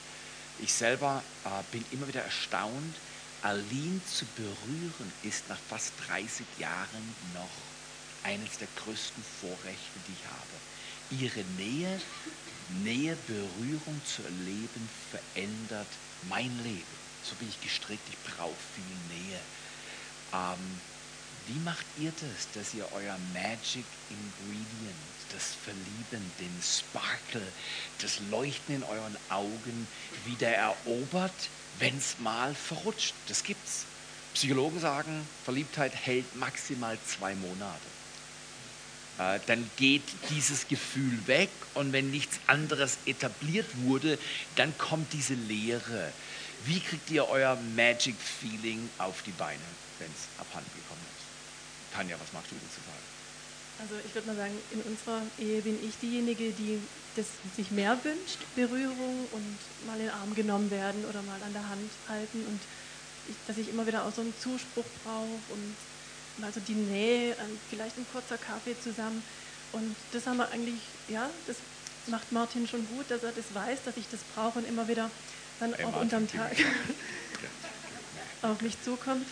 Ich 0.58 0.72
selber 0.72 1.22
äh, 1.44 1.48
bin 1.70 1.84
immer 1.92 2.08
wieder 2.08 2.22
erstaunt, 2.22 2.94
Aline 3.42 4.00
zu 4.04 4.26
berühren 4.36 5.12
ist 5.22 5.48
nach 5.48 5.58
fast 5.68 5.92
30 6.08 6.44
Jahren 6.58 7.14
noch 7.32 8.28
eines 8.28 8.58
der 8.58 8.68
größten 8.76 9.24
Vorrechte, 9.40 9.98
die 10.06 10.12
ich 10.12 10.26
habe. 10.26 11.22
Ihre 11.22 11.44
Nähe, 11.56 12.00
Nähe, 12.84 13.16
Berührung 13.26 14.00
zu 14.04 14.22
erleben, 14.22 14.88
verändert 15.10 15.88
mein 16.28 16.52
Leben. 16.62 17.00
So 17.24 17.34
bin 17.36 17.48
ich 17.48 17.60
gestrickt, 17.60 18.06
ich 18.10 18.34
brauche 18.34 18.54
viel 18.74 19.18
Nähe. 19.18 19.40
Ähm, 20.34 20.80
wie 21.46 21.58
macht 21.60 21.86
ihr 21.98 22.12
das, 22.12 22.48
dass 22.54 22.74
ihr 22.74 22.86
euer 22.92 23.16
Magic 23.32 23.84
Ingredient, 24.10 24.94
das 25.32 25.54
Verlieben, 25.64 26.30
den 26.38 26.62
Sparkle, 26.62 27.46
das 28.00 28.20
Leuchten 28.30 28.76
in 28.76 28.82
euren 28.82 29.16
Augen 29.28 29.86
wieder 30.24 30.48
erobert, 30.48 31.32
wenn 31.78 31.96
es 31.96 32.18
mal 32.18 32.54
verrutscht? 32.54 33.14
Das 33.28 33.42
gibt's. 33.44 33.84
Psychologen 34.34 34.78
sagen, 34.80 35.26
Verliebtheit 35.44 35.92
hält 35.94 36.36
maximal 36.36 36.96
zwei 37.04 37.34
Monate. 37.34 37.80
Äh, 39.18 39.40
dann 39.46 39.70
geht 39.76 40.04
dieses 40.30 40.66
Gefühl 40.68 41.26
weg 41.26 41.50
und 41.74 41.92
wenn 41.92 42.10
nichts 42.10 42.38
anderes 42.46 42.96
etabliert 43.06 43.66
wurde, 43.82 44.18
dann 44.56 44.76
kommt 44.78 45.12
diese 45.12 45.34
Leere. 45.34 46.12
Wie 46.64 46.80
kriegt 46.80 47.10
ihr 47.10 47.28
euer 47.28 47.56
Magic 47.76 48.16
Feeling 48.18 48.88
auf 48.98 49.22
die 49.22 49.32
Beine, 49.32 49.60
wenn 49.98 50.08
es 50.08 50.40
abhanden 50.40 50.70
gekommen 50.74 51.04
ist? 51.16 51.19
Tanja, 51.94 52.16
was 52.20 52.32
magst 52.32 52.50
du 52.50 52.56
dazu 52.56 52.80
sagen? 52.86 53.04
Also 53.80 53.94
ich 54.04 54.14
würde 54.14 54.28
mal 54.28 54.36
sagen, 54.36 54.54
in 54.70 54.82
unserer 54.82 55.22
Ehe 55.38 55.62
bin 55.62 55.78
ich 55.82 55.96
diejenige, 55.98 56.52
die 56.52 56.78
das 57.16 57.26
sich 57.56 57.70
mehr 57.70 57.98
wünscht, 58.04 58.38
Berührung 58.54 59.26
und 59.32 59.58
mal 59.86 59.98
in 59.98 60.06
den 60.06 60.10
Arm 60.10 60.34
genommen 60.34 60.70
werden 60.70 61.04
oder 61.06 61.22
mal 61.22 61.40
an 61.42 61.52
der 61.52 61.66
Hand 61.68 61.90
halten 62.08 62.44
und 62.46 62.60
ich, 63.28 63.36
dass 63.46 63.56
ich 63.58 63.68
immer 63.68 63.86
wieder 63.86 64.04
auch 64.04 64.14
so 64.14 64.20
einen 64.20 64.34
Zuspruch 64.38 64.84
brauche 65.04 65.40
und 65.52 65.74
mal 66.38 66.52
so 66.52 66.60
die 66.60 66.74
Nähe, 66.74 67.34
vielleicht 67.68 67.96
ein 67.96 68.06
kurzer 68.12 68.38
Kaffee 68.38 68.78
zusammen 68.78 69.22
und 69.72 69.96
das 70.12 70.26
haben 70.26 70.36
wir 70.36 70.50
eigentlich, 70.50 70.80
ja, 71.08 71.28
das 71.46 71.56
macht 72.06 72.32
Martin 72.32 72.66
schon 72.66 72.86
gut, 72.88 73.10
dass 73.10 73.22
er 73.22 73.32
das 73.32 73.54
weiß, 73.54 73.80
dass 73.84 73.96
ich 73.96 74.08
das 74.10 74.20
brauche 74.34 74.58
und 74.58 74.68
immer 74.68 74.88
wieder 74.88 75.10
dann 75.58 75.74
hey, 75.74 75.84
auch 75.84 75.92
Martin, 75.92 76.02
unterm 76.02 76.28
Tag 76.28 76.56
auf 78.42 78.60
mich 78.60 78.80
zukommt. 78.82 79.26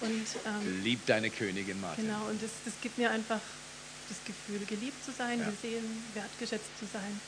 Und, 0.00 0.26
ähm, 0.44 0.82
Lieb 0.82 1.04
deine 1.06 1.30
Königin, 1.30 1.80
Martin. 1.80 2.06
Genau, 2.06 2.26
und 2.28 2.42
das, 2.42 2.50
das 2.64 2.74
gibt 2.82 2.98
mir 2.98 3.10
einfach 3.10 3.40
das 4.08 4.18
Gefühl, 4.24 4.64
geliebt 4.66 5.04
zu 5.04 5.12
sein, 5.12 5.40
ja. 5.40 5.50
gesehen, 5.50 5.84
wertgeschätzt 6.14 6.78
zu 6.78 6.86
sein. 6.92 7.20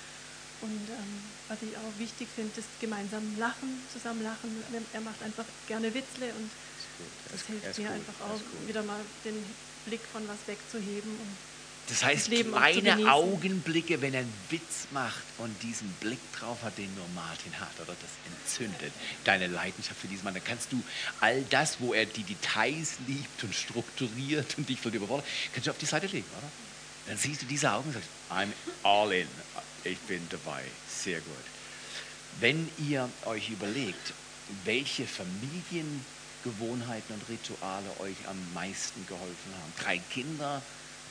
Und 0.60 0.90
ähm, 0.90 1.22
was 1.46 1.58
ich 1.62 1.76
auch 1.76 1.98
wichtig 1.98 2.26
finde, 2.34 2.50
ist 2.58 2.68
gemeinsam 2.80 3.22
lachen, 3.38 3.80
zusammen 3.92 4.22
lachen. 4.22 4.50
Er 4.92 5.00
macht 5.00 5.22
einfach 5.22 5.44
gerne 5.68 5.94
Witzle 5.94 6.26
und 6.34 6.50
das, 7.30 7.40
das 7.40 7.46
hilft 7.46 7.78
mir 7.78 7.88
gut. 7.88 7.94
einfach 7.94 8.18
auch, 8.26 8.40
wieder 8.66 8.82
mal 8.82 9.00
den 9.24 9.38
Blick 9.86 10.00
von 10.12 10.26
was 10.26 10.38
wegzuheben. 10.46 11.10
Und 11.10 11.36
das 11.88 12.04
heißt, 12.04 12.30
das 12.30 12.40
kleine 12.40 13.10
Augenblicke, 13.10 14.02
wenn 14.02 14.14
er 14.14 14.20
einen 14.20 14.32
Witz 14.50 14.88
macht 14.90 15.22
und 15.38 15.62
diesen 15.62 15.88
Blick 16.00 16.18
drauf 16.38 16.58
hat, 16.62 16.76
den 16.76 16.94
nur 16.94 17.08
Martin 17.14 17.58
hat, 17.58 17.72
oder 17.76 17.96
das 18.00 18.10
entzündet 18.32 18.92
deine 19.24 19.46
Leidenschaft 19.46 19.98
für 20.00 20.08
diesen 20.08 20.24
Mann. 20.24 20.34
Dann 20.34 20.44
kannst 20.44 20.70
du 20.72 20.82
all 21.20 21.42
das, 21.50 21.80
wo 21.80 21.94
er 21.94 22.04
die 22.04 22.24
Details 22.24 22.98
liebt 23.06 23.42
und 23.42 23.54
strukturiert 23.54 24.58
und 24.58 24.68
dich 24.68 24.78
von 24.80 24.92
dir 24.92 24.98
überfordert, 24.98 25.26
kannst 25.52 25.66
du 25.66 25.70
auf 25.70 25.78
die 25.78 25.86
Seite 25.86 26.06
legen, 26.06 26.26
oder? 26.36 26.50
Dann 27.06 27.16
siehst 27.16 27.40
du 27.42 27.46
diese 27.46 27.72
Augen 27.72 27.88
und 27.88 27.94
sagst, 27.94 28.10
I'm 28.30 28.52
all 28.82 29.10
in. 29.12 29.28
Ich 29.84 29.98
bin 30.00 30.20
dabei. 30.28 30.64
Sehr 30.86 31.20
gut. 31.20 31.36
Wenn 32.40 32.68
ihr 32.86 33.08
euch 33.24 33.48
überlegt, 33.48 34.12
welche 34.64 35.06
Familiengewohnheiten 35.06 37.14
und 37.14 37.26
Rituale 37.28 37.88
euch 38.00 38.16
am 38.28 38.36
meisten 38.52 39.06
geholfen 39.06 39.54
haben, 39.54 39.72
drei 39.80 39.98
Kinder, 39.98 40.60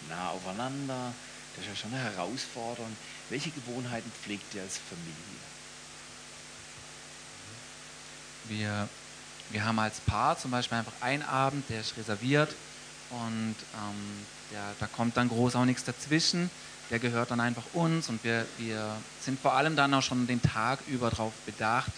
nah 0.10 0.30
aufeinander. 0.30 1.14
Das 1.56 1.66
ist 1.66 1.70
ja 1.70 1.76
schon 1.76 1.94
eine 1.94 2.04
Herausforderung. 2.04 2.96
Welche 3.30 3.50
Gewohnheiten 3.50 4.12
pflegt 4.24 4.54
ihr 4.54 4.62
als 4.62 4.80
Familie? 4.90 5.14
Wir, 8.46 8.88
wir 9.50 9.66
haben 9.66 9.80
als 9.80 10.00
Paar 10.00 10.38
zum 10.38 10.52
Beispiel 10.52 10.78
einfach 10.78 10.94
einen 11.02 11.24
Abend, 11.24 11.70
der 11.70 11.82
ist 11.82 11.98
reserviert 11.98 12.56
und 13.10 13.56
ähm, 13.74 14.26
der, 14.52 14.62
da 14.80 14.88
kommt 14.88 15.18
dann 15.18 15.30
groß 15.30 15.56
auch 15.56 15.66
nichts 15.66 15.84
dazwischen. 15.84 16.50
Der 16.90 17.00
gehört 17.00 17.32
dann 17.32 17.42
einfach 17.42 17.64
uns 17.74 18.08
und 18.08 18.24
wir, 18.24 18.46
wir 18.58 18.96
sind 19.22 19.40
vor 19.40 19.54
allem 19.54 19.76
dann 19.76 19.94
auch 19.94 20.02
schon 20.02 20.26
den 20.26 20.42
Tag 20.42 20.80
über 20.88 21.10
darauf 21.10 21.34
bedacht, 21.46 21.92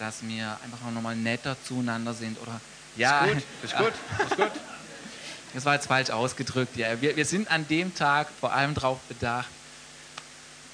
dass 0.00 0.22
wir 0.22 0.58
einfach 0.64 0.90
nochmal 0.90 1.14
netter 1.14 1.56
zueinander 1.62 2.12
sind 2.12 2.40
oder 2.40 2.60
ja, 2.96 3.24
ist 3.26 3.34
gut, 3.34 3.44
ist 3.62 3.76
gut, 3.76 3.92
ist 4.28 4.36
gut. 4.36 4.50
Das 5.54 5.64
war 5.64 5.74
jetzt 5.74 5.86
falsch 5.86 6.10
ausgedrückt. 6.10 6.76
Ja, 6.76 7.00
wir, 7.00 7.16
wir 7.16 7.24
sind 7.24 7.50
an 7.50 7.66
dem 7.68 7.94
Tag 7.94 8.28
vor 8.40 8.52
allem 8.52 8.74
darauf 8.74 8.98
bedacht, 9.08 9.48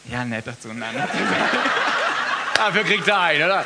ja, 0.04 0.24
netter 0.24 0.58
zueinander. 0.58 1.08
Dafür 2.54 2.84
kriegt 2.84 3.06
er 3.06 3.20
ein, 3.20 3.42
oder? 3.42 3.64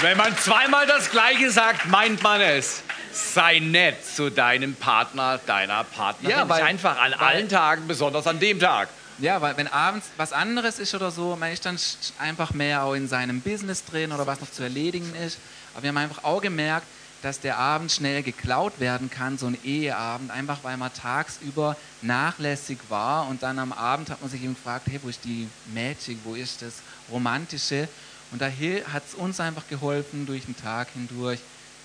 Wenn 0.00 0.16
man 0.16 0.36
zweimal 0.36 0.86
das 0.86 1.10
Gleiche 1.10 1.50
sagt, 1.50 1.86
meint 1.86 2.22
man 2.22 2.40
es. 2.40 2.82
Sei 3.12 3.60
nett 3.60 4.04
zu 4.04 4.28
deinem 4.28 4.74
Partner, 4.74 5.38
deiner 5.46 5.84
Partnerin. 5.84 6.36
Ja, 6.36 6.48
weil, 6.48 6.62
einfach 6.62 6.98
an 6.98 7.12
weil, 7.12 7.28
allen 7.28 7.48
Tagen, 7.48 7.86
besonders 7.86 8.26
an 8.26 8.40
dem 8.40 8.58
Tag. 8.58 8.88
Ja, 9.18 9.40
weil 9.40 9.56
wenn 9.56 9.68
abends 9.68 10.08
was 10.16 10.32
anderes 10.32 10.80
ist 10.80 10.94
oder 10.94 11.12
so, 11.12 11.36
man 11.36 11.52
ist 11.52 11.64
dann 11.64 11.78
einfach 12.18 12.52
mehr 12.52 12.82
auch 12.82 12.94
in 12.94 13.06
seinem 13.06 13.40
Business 13.40 13.84
drin 13.84 14.10
oder 14.10 14.26
was 14.26 14.40
noch 14.40 14.50
zu 14.50 14.64
erledigen 14.64 15.14
ist. 15.14 15.38
Aber 15.72 15.84
wir 15.84 15.88
haben 15.90 15.98
einfach 15.98 16.24
auch 16.24 16.42
gemerkt, 16.42 16.86
dass 17.24 17.40
der 17.40 17.56
Abend 17.56 17.90
schnell 17.90 18.22
geklaut 18.22 18.80
werden 18.80 19.08
kann, 19.08 19.38
so 19.38 19.46
ein 19.46 19.56
Eheabend, 19.64 20.30
einfach 20.30 20.62
weil 20.62 20.76
man 20.76 20.92
tagsüber 20.92 21.74
nachlässig 22.02 22.78
war 22.90 23.26
und 23.28 23.42
dann 23.42 23.58
am 23.58 23.72
Abend 23.72 24.10
hat 24.10 24.20
man 24.20 24.30
sich 24.30 24.42
eben 24.42 24.54
gefragt, 24.54 24.86
hey, 24.90 25.00
wo 25.02 25.08
ist 25.08 25.24
die 25.24 25.48
Magic, 25.72 26.18
wo 26.24 26.34
ist 26.34 26.60
das 26.60 26.74
Romantische? 27.10 27.88
Und 28.30 28.42
da 28.42 28.46
hat 28.46 29.04
es 29.08 29.14
uns 29.14 29.40
einfach 29.40 29.66
geholfen, 29.68 30.26
durch 30.26 30.44
den 30.44 30.54
Tag 30.54 30.88
hindurch 30.92 31.40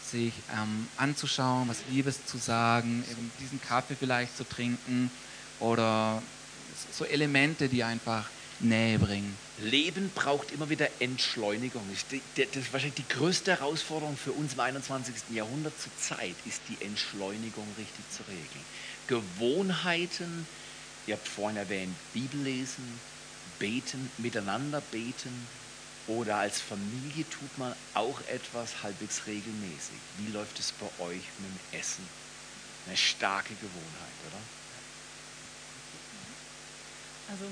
sich 0.05 0.33
ähm, 0.51 0.87
anzuschauen, 0.97 1.69
was 1.69 1.83
Liebes 1.89 2.25
zu 2.25 2.37
sagen, 2.37 3.05
eben 3.09 3.31
diesen 3.39 3.61
Kaffee 3.61 3.95
vielleicht 3.97 4.35
zu 4.35 4.43
trinken 4.43 5.09
oder 5.61 6.21
so 6.91 7.05
Elemente, 7.05 7.69
die 7.69 7.85
einfach 7.85 8.25
Nähe 8.59 8.99
bringen. 8.99 9.37
Leben 9.59 10.11
braucht 10.13 10.51
immer 10.51 10.69
wieder 10.69 10.89
Entschleunigung. 10.99 11.83
Das 12.35 12.47
ist 12.55 12.73
wahrscheinlich 12.73 13.05
die 13.05 13.13
größte 13.13 13.51
Herausforderung 13.51 14.17
für 14.17 14.31
uns 14.31 14.53
im 14.53 14.59
21. 14.59 15.15
Jahrhundert 15.31 15.73
zur 15.79 15.91
Zeit, 15.97 16.35
ist 16.45 16.61
die 16.69 16.83
Entschleunigung 16.83 17.67
richtig 17.77 18.05
zu 18.11 18.23
regeln. 18.23 18.65
Gewohnheiten, 19.07 20.47
ihr 21.07 21.15
habt 21.15 21.27
vorhin 21.27 21.57
erwähnt, 21.57 21.95
Bibel 22.13 22.41
lesen, 22.41 22.99
beten, 23.59 24.11
miteinander 24.17 24.81
beten 24.91 25.47
oder 26.07 26.37
als 26.37 26.59
Familie 26.59 27.29
tut 27.29 27.57
man 27.57 27.73
auch 27.93 28.19
etwas 28.27 28.83
halbwegs 28.83 29.27
regelmäßig. 29.27 29.99
Wie 30.17 30.31
läuft 30.31 30.59
es 30.59 30.71
bei 30.71 30.87
euch 31.03 31.21
mit 31.39 31.49
dem 31.49 31.79
Essen? 31.79 32.03
Eine 32.87 32.97
starke 32.97 33.53
Gewohnheit, 33.55 34.19
oder? 34.27 34.39
Also 37.31 37.45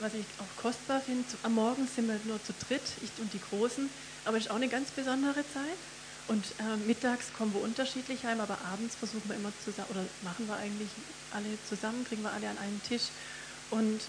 was 0.00 0.14
ich 0.14 0.24
auch 0.38 0.62
kostbar 0.62 1.00
finde, 1.00 1.24
am 1.42 1.54
Morgen 1.54 1.86
sind 1.86 2.08
wir 2.08 2.18
nur 2.24 2.42
zu 2.42 2.52
dritt, 2.66 2.82
ich 3.02 3.10
und 3.20 3.32
die 3.32 3.40
Großen, 3.50 3.88
aber 4.24 4.36
es 4.36 4.44
ist 4.44 4.50
auch 4.50 4.56
eine 4.56 4.68
ganz 4.68 4.90
besondere 4.90 5.44
Zeit. 5.54 5.80
Und 6.28 6.44
äh, 6.58 6.76
mittags 6.86 7.26
kommen 7.36 7.52
wir 7.54 7.62
unterschiedlich 7.62 8.24
heim, 8.24 8.40
aber 8.40 8.58
abends 8.72 8.94
versuchen 8.94 9.28
wir 9.28 9.36
immer 9.36 9.52
zusammen, 9.64 9.88
oder 9.90 10.04
machen 10.22 10.46
wir 10.46 10.56
eigentlich 10.56 10.88
alle 11.32 11.58
zusammen, 11.68 12.04
kriegen 12.06 12.22
wir 12.22 12.32
alle 12.32 12.48
an 12.48 12.58
einen 12.58 12.80
Tisch. 12.86 13.08
Und 13.70 14.00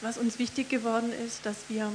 was 0.00 0.16
uns 0.16 0.38
wichtig 0.38 0.68
geworden 0.68 1.12
ist, 1.26 1.44
dass 1.44 1.56
wir 1.68 1.90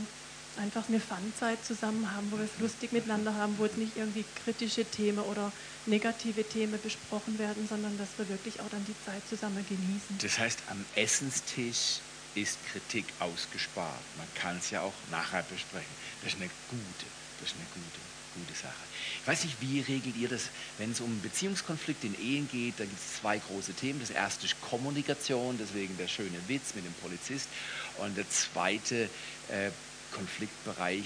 einfach 0.58 0.90
eine 0.90 1.00
Fun-Zeit 1.00 1.64
zusammen 1.64 2.14
haben, 2.14 2.28
wo 2.32 2.38
wir 2.38 2.46
es 2.46 2.60
lustig 2.60 2.92
miteinander 2.92 3.34
haben, 3.36 3.58
wo 3.58 3.66
jetzt 3.66 3.78
nicht 3.78 3.96
irgendwie 3.96 4.26
kritische 4.44 4.84
Themen 4.84 5.20
oder 5.20 5.52
negative 5.86 6.44
Themen 6.44 6.80
besprochen 6.82 7.40
werden, 7.40 7.66
sondern 7.70 7.98
dass 7.98 8.10
wir 8.18 8.28
wirklich 8.28 8.60
auch 8.60 8.70
dann 8.70 8.84
die 8.86 8.96
Zeit 9.06 9.22
zusammen 9.30 9.66
genießen. 9.68 10.18
Das 10.22 10.38
heißt, 10.38 10.60
am 10.70 10.84
Essenstisch 10.96 12.02
ist 12.36 12.58
Kritik 12.72 13.06
ausgespart. 13.20 14.02
Man 14.18 14.28
kann 14.36 14.58
es 14.58 14.70
ja 14.70 14.82
auch 14.82 14.94
nachher 15.10 15.44
besprechen. 15.44 15.92
Das 16.22 16.34
ist 16.34 16.40
eine 16.40 16.50
gute, 16.70 17.06
das 17.40 17.50
ist 17.50 17.56
eine 17.58 17.68
gute, 17.74 18.00
gute 18.36 18.60
Sache. 18.60 18.84
Ich 19.22 19.28
weiß 19.28 19.44
nicht, 19.44 19.58
wie 19.62 19.82
regelt 19.82 20.16
ihr 20.16 20.30
das, 20.30 20.50
wenn 20.78 20.92
es 20.92 21.02
um 21.02 21.22
Beziehungskonflikte 21.22 22.08
in 22.08 22.20
Ehen 22.20 22.50
geht? 22.52 22.80
Da 22.80 22.86
gibt 22.86 23.00
es 23.00 23.20
zwei 23.22 23.38
große 23.38 23.74
Themen. 23.74 24.00
Das 24.00 24.10
erste 24.10 24.46
ist 24.46 24.60
Kommunikation, 24.62 25.58
deswegen 25.60 25.98
der 25.98 26.08
schöne 26.08 26.40
Witz 26.48 26.74
mit 26.76 26.86
dem 26.86 26.94
Polizist. 26.94 27.50
Und 27.98 28.18
der 28.18 28.30
zweite 28.30 29.10
äh, 29.50 29.72
Konfliktbereich 30.12 31.06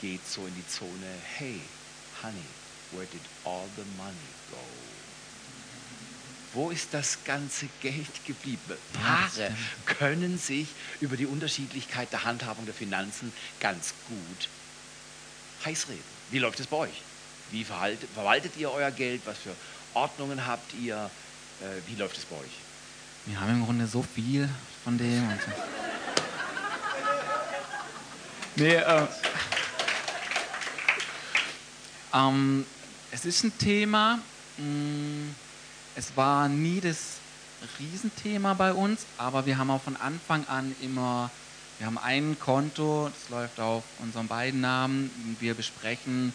geht 0.00 0.26
so 0.26 0.46
in 0.46 0.54
die 0.54 0.66
Zone, 0.68 0.90
hey, 1.36 1.60
honey, 2.22 2.36
where 2.92 3.06
did 3.06 3.20
all 3.44 3.66
the 3.76 3.84
money 3.96 4.16
go? 4.50 4.91
Wo 6.54 6.70
ist 6.70 6.88
das 6.92 7.18
ganze 7.24 7.66
Geld 7.80 8.26
geblieben? 8.26 8.60
Paare 8.92 9.54
können 9.86 10.38
sich 10.38 10.68
über 11.00 11.16
die 11.16 11.24
Unterschiedlichkeit 11.24 12.12
der 12.12 12.24
Handhabung 12.24 12.66
der 12.66 12.74
Finanzen 12.74 13.32
ganz 13.58 13.94
gut 14.08 14.48
heiß 15.64 15.88
reden. 15.88 16.02
Wie 16.30 16.38
läuft 16.38 16.60
es 16.60 16.66
bei 16.66 16.76
euch? 16.76 17.02
Wie 17.50 17.64
verhaltet, 17.64 18.08
verwaltet 18.12 18.52
ihr 18.58 18.70
euer 18.70 18.90
Geld? 18.90 19.22
Was 19.24 19.38
für 19.38 19.54
Ordnungen 19.94 20.46
habt 20.46 20.74
ihr? 20.74 21.10
Äh, 21.60 21.90
wie 21.90 21.94
läuft 21.96 22.18
es 22.18 22.24
bei 22.24 22.36
euch? 22.36 22.50
Wir 23.26 23.40
haben 23.40 23.50
im 23.50 23.64
Grunde 23.64 23.86
so 23.86 24.02
viel 24.02 24.48
von 24.84 24.98
dem. 24.98 25.28
Und 25.28 25.40
nee, 28.56 28.74
äh, 28.74 29.06
ähm, 32.12 32.66
es 33.10 33.24
ist 33.24 33.44
ein 33.44 33.56
Thema. 33.58 34.18
Mh, 34.58 34.66
mm, 34.66 35.34
es 35.96 36.16
war 36.16 36.48
nie 36.48 36.80
das 36.80 37.18
Riesenthema 37.78 38.54
bei 38.54 38.72
uns, 38.72 39.06
aber 39.18 39.46
wir 39.46 39.58
haben 39.58 39.70
auch 39.70 39.82
von 39.82 39.96
Anfang 39.96 40.46
an 40.46 40.74
immer, 40.82 41.30
wir 41.78 41.86
haben 41.86 41.98
ein 41.98 42.36
Konto, 42.38 43.10
das 43.10 43.30
läuft 43.30 43.60
auf 43.60 43.84
unseren 44.00 44.28
beiden 44.28 44.60
Namen, 44.60 45.10
wir 45.40 45.54
besprechen 45.54 46.32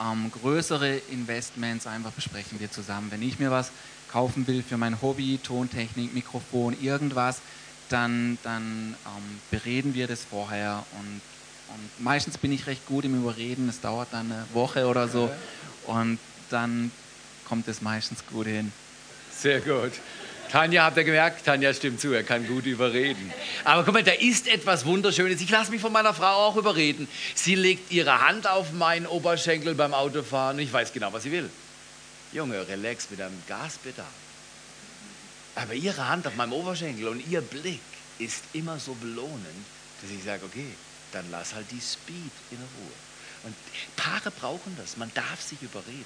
ähm, 0.00 0.30
größere 0.30 0.96
Investments, 1.10 1.86
einfach 1.86 2.12
besprechen 2.12 2.58
wir 2.60 2.70
zusammen. 2.70 3.10
Wenn 3.10 3.22
ich 3.22 3.38
mir 3.38 3.50
was 3.50 3.70
kaufen 4.10 4.46
will 4.46 4.62
für 4.62 4.76
mein 4.76 5.00
Hobby, 5.02 5.38
Tontechnik, 5.42 6.14
Mikrofon, 6.14 6.76
irgendwas, 6.80 7.40
dann, 7.88 8.38
dann 8.42 8.94
ähm, 9.06 9.40
bereden 9.50 9.94
wir 9.94 10.06
das 10.06 10.24
vorher 10.24 10.84
und, 10.98 11.20
und 11.74 12.04
meistens 12.04 12.38
bin 12.38 12.52
ich 12.52 12.66
recht 12.66 12.86
gut 12.86 13.04
im 13.04 13.20
Überreden, 13.20 13.68
es 13.68 13.80
dauert 13.80 14.08
dann 14.12 14.32
eine 14.32 14.46
Woche 14.52 14.86
oder 14.86 15.08
so 15.08 15.30
und 15.86 16.18
dann 16.50 16.90
kommt 17.44 17.68
es 17.68 17.82
meistens 17.82 18.24
gut 18.26 18.46
hin. 18.46 18.72
Sehr 19.38 19.60
gut. 19.60 19.92
Tanja, 20.50 20.84
habt 20.84 20.96
ihr 20.96 21.04
gemerkt? 21.04 21.44
Tanja 21.44 21.74
stimmt 21.74 22.00
zu, 22.00 22.12
er 22.12 22.22
kann 22.22 22.46
gut 22.46 22.64
überreden. 22.64 23.32
Aber 23.64 23.82
guck 23.82 23.94
mal, 23.94 24.04
da 24.04 24.12
ist 24.12 24.46
etwas 24.46 24.84
Wunderschönes. 24.84 25.40
Ich 25.40 25.50
lasse 25.50 25.70
mich 25.70 25.80
von 25.80 25.92
meiner 25.92 26.14
Frau 26.14 26.46
auch 26.46 26.56
überreden. 26.56 27.08
Sie 27.34 27.56
legt 27.56 27.90
ihre 27.90 28.20
Hand 28.20 28.46
auf 28.46 28.72
meinen 28.72 29.06
Oberschenkel 29.06 29.74
beim 29.74 29.94
Autofahren 29.94 30.56
und 30.56 30.62
ich 30.62 30.72
weiß 30.72 30.92
genau, 30.92 31.12
was 31.12 31.24
sie 31.24 31.32
will. 31.32 31.50
Junge, 32.32 32.68
relax 32.68 33.10
mit 33.10 33.20
deinem 33.20 33.42
Gaspedal. 33.48 34.06
Aber 35.56 35.74
ihre 35.74 36.08
Hand 36.08 36.26
auf 36.26 36.36
meinem 36.36 36.52
Oberschenkel 36.52 37.08
und 37.08 37.26
ihr 37.28 37.40
Blick 37.40 37.80
ist 38.18 38.44
immer 38.52 38.78
so 38.78 38.94
belohnend, 38.94 39.66
dass 40.02 40.10
ich 40.10 40.22
sage, 40.22 40.44
okay, 40.44 40.66
dann 41.12 41.24
lass 41.30 41.54
halt 41.54 41.66
die 41.70 41.80
Speed 41.80 42.32
in 42.50 42.58
Ruhe. 42.58 42.92
Und 43.44 43.56
Paare 43.96 44.30
brauchen 44.30 44.76
das. 44.78 44.96
Man 44.96 45.10
darf 45.14 45.40
sich 45.40 45.60
überreden. 45.62 46.04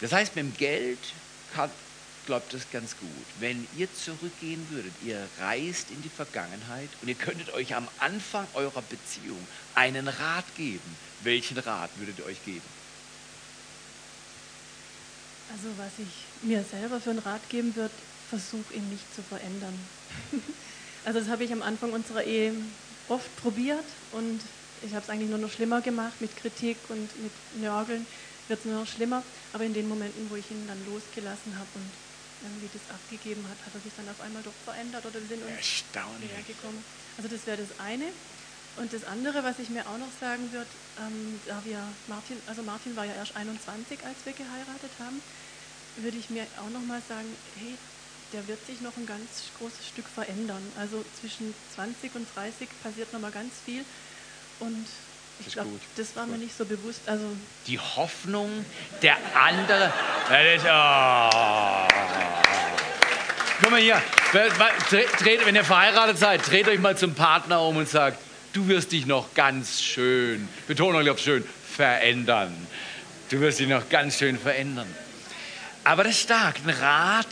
Das 0.00 0.12
heißt, 0.12 0.36
mit 0.36 0.44
dem 0.44 0.56
Geld 0.56 0.98
kann, 1.54 1.70
glaubt 2.26 2.52
das 2.52 2.70
ganz 2.70 2.96
gut. 2.98 3.10
Wenn 3.40 3.66
ihr 3.76 3.88
zurückgehen 3.94 4.66
würdet, 4.70 4.92
ihr 5.04 5.26
reist 5.40 5.90
in 5.90 6.02
die 6.02 6.08
Vergangenheit 6.08 6.90
und 7.00 7.08
ihr 7.08 7.14
könntet 7.14 7.52
euch 7.54 7.74
am 7.74 7.88
Anfang 7.98 8.46
eurer 8.54 8.82
Beziehung 8.82 9.38
einen 9.74 10.08
Rat 10.08 10.44
geben. 10.56 10.96
Welchen 11.22 11.58
Rat 11.58 11.90
würdet 11.96 12.18
ihr 12.18 12.26
euch 12.26 12.44
geben? 12.44 12.62
Also 15.52 15.68
was 15.78 15.92
ich 15.98 16.46
mir 16.46 16.64
selber 16.64 17.00
für 17.00 17.10
einen 17.10 17.20
Rat 17.20 17.48
geben 17.48 17.74
würde, 17.76 17.94
versuch 18.28 18.70
ihn 18.74 18.88
nicht 18.90 19.14
zu 19.14 19.22
verändern. 19.22 19.78
also 21.04 21.20
das 21.20 21.28
habe 21.28 21.44
ich 21.44 21.52
am 21.52 21.62
Anfang 21.62 21.92
unserer 21.92 22.24
Ehe 22.24 22.52
oft 23.08 23.34
probiert 23.36 23.84
und 24.12 24.40
ich 24.82 24.92
habe 24.92 25.04
es 25.04 25.10
eigentlich 25.10 25.30
nur 25.30 25.38
noch 25.38 25.50
schlimmer 25.50 25.80
gemacht 25.80 26.20
mit 26.20 26.36
Kritik 26.36 26.76
und 26.88 27.22
mit 27.22 27.32
Nörgeln 27.62 28.06
wird 28.48 28.60
es 28.60 28.64
nur 28.64 28.80
noch 28.80 28.86
schlimmer. 28.86 29.22
Aber 29.52 29.64
in 29.64 29.72
den 29.72 29.88
Momenten, 29.88 30.28
wo 30.28 30.36
ich 30.36 30.50
ihn 30.50 30.66
dann 30.66 30.84
losgelassen 30.86 31.54
habe 31.56 31.68
und 31.74 31.90
irgendwie 32.46 32.70
das 32.72 32.82
abgegeben 32.94 33.42
hat, 33.50 33.58
hat 33.66 33.74
er 33.74 33.82
sich 33.82 33.92
dann 33.96 34.08
auf 34.08 34.20
einmal 34.20 34.42
doch 34.42 34.56
verändert 34.64 35.04
oder 35.04 35.18
wir 35.20 35.28
sind 35.28 35.42
uns 35.42 35.84
näher 36.22 36.42
gekommen. 36.46 36.82
Also 37.18 37.28
das 37.28 37.46
wäre 37.46 37.58
das 37.58 37.72
eine. 37.80 38.06
Und 38.76 38.92
das 38.92 39.04
andere, 39.04 39.42
was 39.42 39.58
ich 39.58 39.70
mir 39.70 39.88
auch 39.88 39.98
noch 39.98 40.12
sagen 40.20 40.52
würde, 40.52 40.68
ähm, 41.00 41.40
da 41.46 41.60
wir 41.64 41.80
Martin, 42.08 42.36
also 42.46 42.62
Martin 42.62 42.94
war 42.94 43.04
ja 43.04 43.14
erst 43.14 43.34
21, 43.34 44.04
als 44.04 44.20
wir 44.24 44.32
geheiratet 44.32 44.92
haben, 45.00 45.20
würde 45.96 46.18
ich 46.18 46.28
mir 46.28 46.44
auch 46.60 46.70
noch 46.70 46.84
mal 46.84 47.00
sagen, 47.08 47.28
hey, 47.56 47.74
der 48.32 48.46
wird 48.48 48.64
sich 48.66 48.80
noch 48.80 48.96
ein 48.96 49.06
ganz 49.06 49.48
großes 49.58 49.88
Stück 49.88 50.06
verändern. 50.08 50.62
Also 50.76 51.04
zwischen 51.18 51.54
20 51.74 52.14
und 52.16 52.28
30 52.36 52.68
passiert 52.82 53.12
noch 53.12 53.20
mal 53.20 53.30
ganz 53.32 53.54
viel 53.64 53.84
und 54.60 54.86
ich 55.44 55.52
glaube, 55.52 55.70
das 55.96 56.16
war 56.16 56.26
mir 56.26 56.38
nicht 56.38 56.56
so 56.56 56.64
bewusst. 56.64 57.00
Also 57.06 57.24
die 57.66 57.78
Hoffnung 57.78 58.64
der 59.02 59.16
andere. 59.34 59.92
Das 60.28 60.56
ist, 60.56 60.64
oh. 60.64 61.86
Guck 63.60 63.70
mal 63.70 63.80
hier, 63.80 64.02
wenn 64.32 65.54
ihr 65.54 65.64
verheiratet 65.64 66.18
seid, 66.18 66.48
dreht 66.48 66.68
euch 66.68 66.78
mal 66.78 66.96
zum 66.96 67.14
Partner 67.14 67.62
um 67.62 67.76
und 67.76 67.88
sagt, 67.88 68.18
du 68.52 68.68
wirst 68.68 68.92
dich 68.92 69.06
noch 69.06 69.32
ganz 69.34 69.82
schön, 69.82 70.48
Betonung 70.66 71.08
auf 71.08 71.18
schön, 71.18 71.44
verändern. 71.76 72.54
Du 73.30 73.40
wirst 73.40 73.58
dich 73.58 73.68
noch 73.68 73.88
ganz 73.88 74.18
schön 74.18 74.38
verändern. 74.38 74.92
Aber 75.84 76.04
das 76.04 76.12
ist 76.12 76.22
stark, 76.22 76.56
ein 76.64 76.70
Rat. 76.70 77.26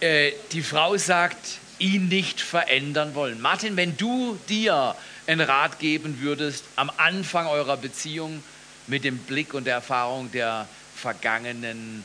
Äh, 0.00 0.32
die 0.52 0.62
Frau 0.62 0.96
sagt, 0.96 1.58
ihn 1.78 2.08
nicht 2.08 2.40
verändern 2.40 3.14
wollen. 3.14 3.40
Martin, 3.40 3.76
wenn 3.76 3.96
du 3.96 4.38
dir 4.48 4.94
einen 5.26 5.40
Rat 5.40 5.78
geben 5.78 6.20
würdest 6.20 6.64
am 6.76 6.90
Anfang 6.96 7.46
eurer 7.46 7.76
Beziehung 7.76 8.42
mit 8.86 9.04
dem 9.04 9.18
Blick 9.18 9.54
und 9.54 9.64
der 9.64 9.74
Erfahrung 9.74 10.30
der 10.32 10.68
vergangenen 10.96 12.04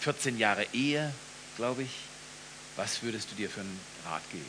14 0.00 0.38
Jahre 0.38 0.66
Ehe, 0.72 1.12
glaube 1.56 1.82
ich, 1.82 1.90
was 2.76 3.02
würdest 3.02 3.30
du 3.30 3.36
dir 3.36 3.48
für 3.50 3.60
einen 3.60 3.80
Rat 4.06 4.22
geben, 4.30 4.44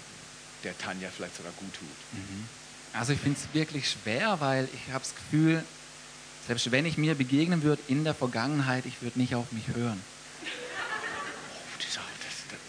der 0.64 0.78
Tanja 0.78 1.10
vielleicht 1.16 1.36
sogar 1.36 1.52
gut 1.54 1.74
tut? 1.74 1.88
Mhm. 2.14 2.48
Also 2.94 3.14
ich 3.14 3.20
finde 3.20 3.40
es 3.40 3.54
wirklich 3.54 3.90
schwer, 3.90 4.38
weil 4.40 4.68
ich 4.74 4.94
habe 4.94 5.04
das 5.04 5.16
Gefühl, 5.16 5.64
selbst 6.48 6.72
wenn 6.72 6.86
ich 6.86 6.98
mir 6.98 7.16
begegnen 7.16 7.64
würde 7.64 7.82
in 7.88 8.04
der 8.04 8.14
Vergangenheit, 8.14 8.86
ich 8.86 9.02
würde 9.02 9.20
nicht 9.20 9.36
auf 9.36 9.52
mich 9.52 9.68
hören. 9.76 10.02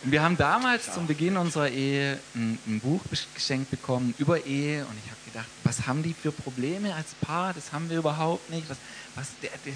Wir 0.04 0.20
haben 0.20 0.36
damals 0.36 0.92
zum 0.92 1.06
Beginn 1.06 1.36
unserer 1.36 1.68
Ehe 1.68 2.18
ein, 2.34 2.58
ein, 2.66 2.80
Buch 2.80 3.00
geschenkt 3.34 3.70
bekommen 3.70 4.14
über 4.18 4.44
Ehe 4.44 4.84
und 4.84 4.96
ich 4.98 5.08
habe 5.08 5.20
gedacht, 5.24 5.46
was 5.62 5.86
haben 5.86 6.02
die 6.02 6.12
für 6.12 6.32
Probleme 6.32 6.92
als 6.92 7.14
Paar? 7.20 7.54
Das 7.54 7.72
haben 7.72 7.88
wir 7.88 7.98
überhaupt 7.98 8.50
nicht. 8.50 8.68
Was, 8.68 8.78
was 9.14 9.28
der, 9.40 9.50
der, 9.64 9.74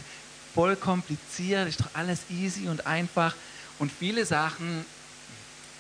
voll 0.53 0.75
kompliziert, 0.75 1.69
ist 1.69 1.81
doch 1.81 1.91
alles 1.95 2.23
easy 2.29 2.67
und 2.67 2.89
einfach. 2.89 3.37
Und 3.79 3.93
viele 3.93 4.27
Sachen, 4.27 4.85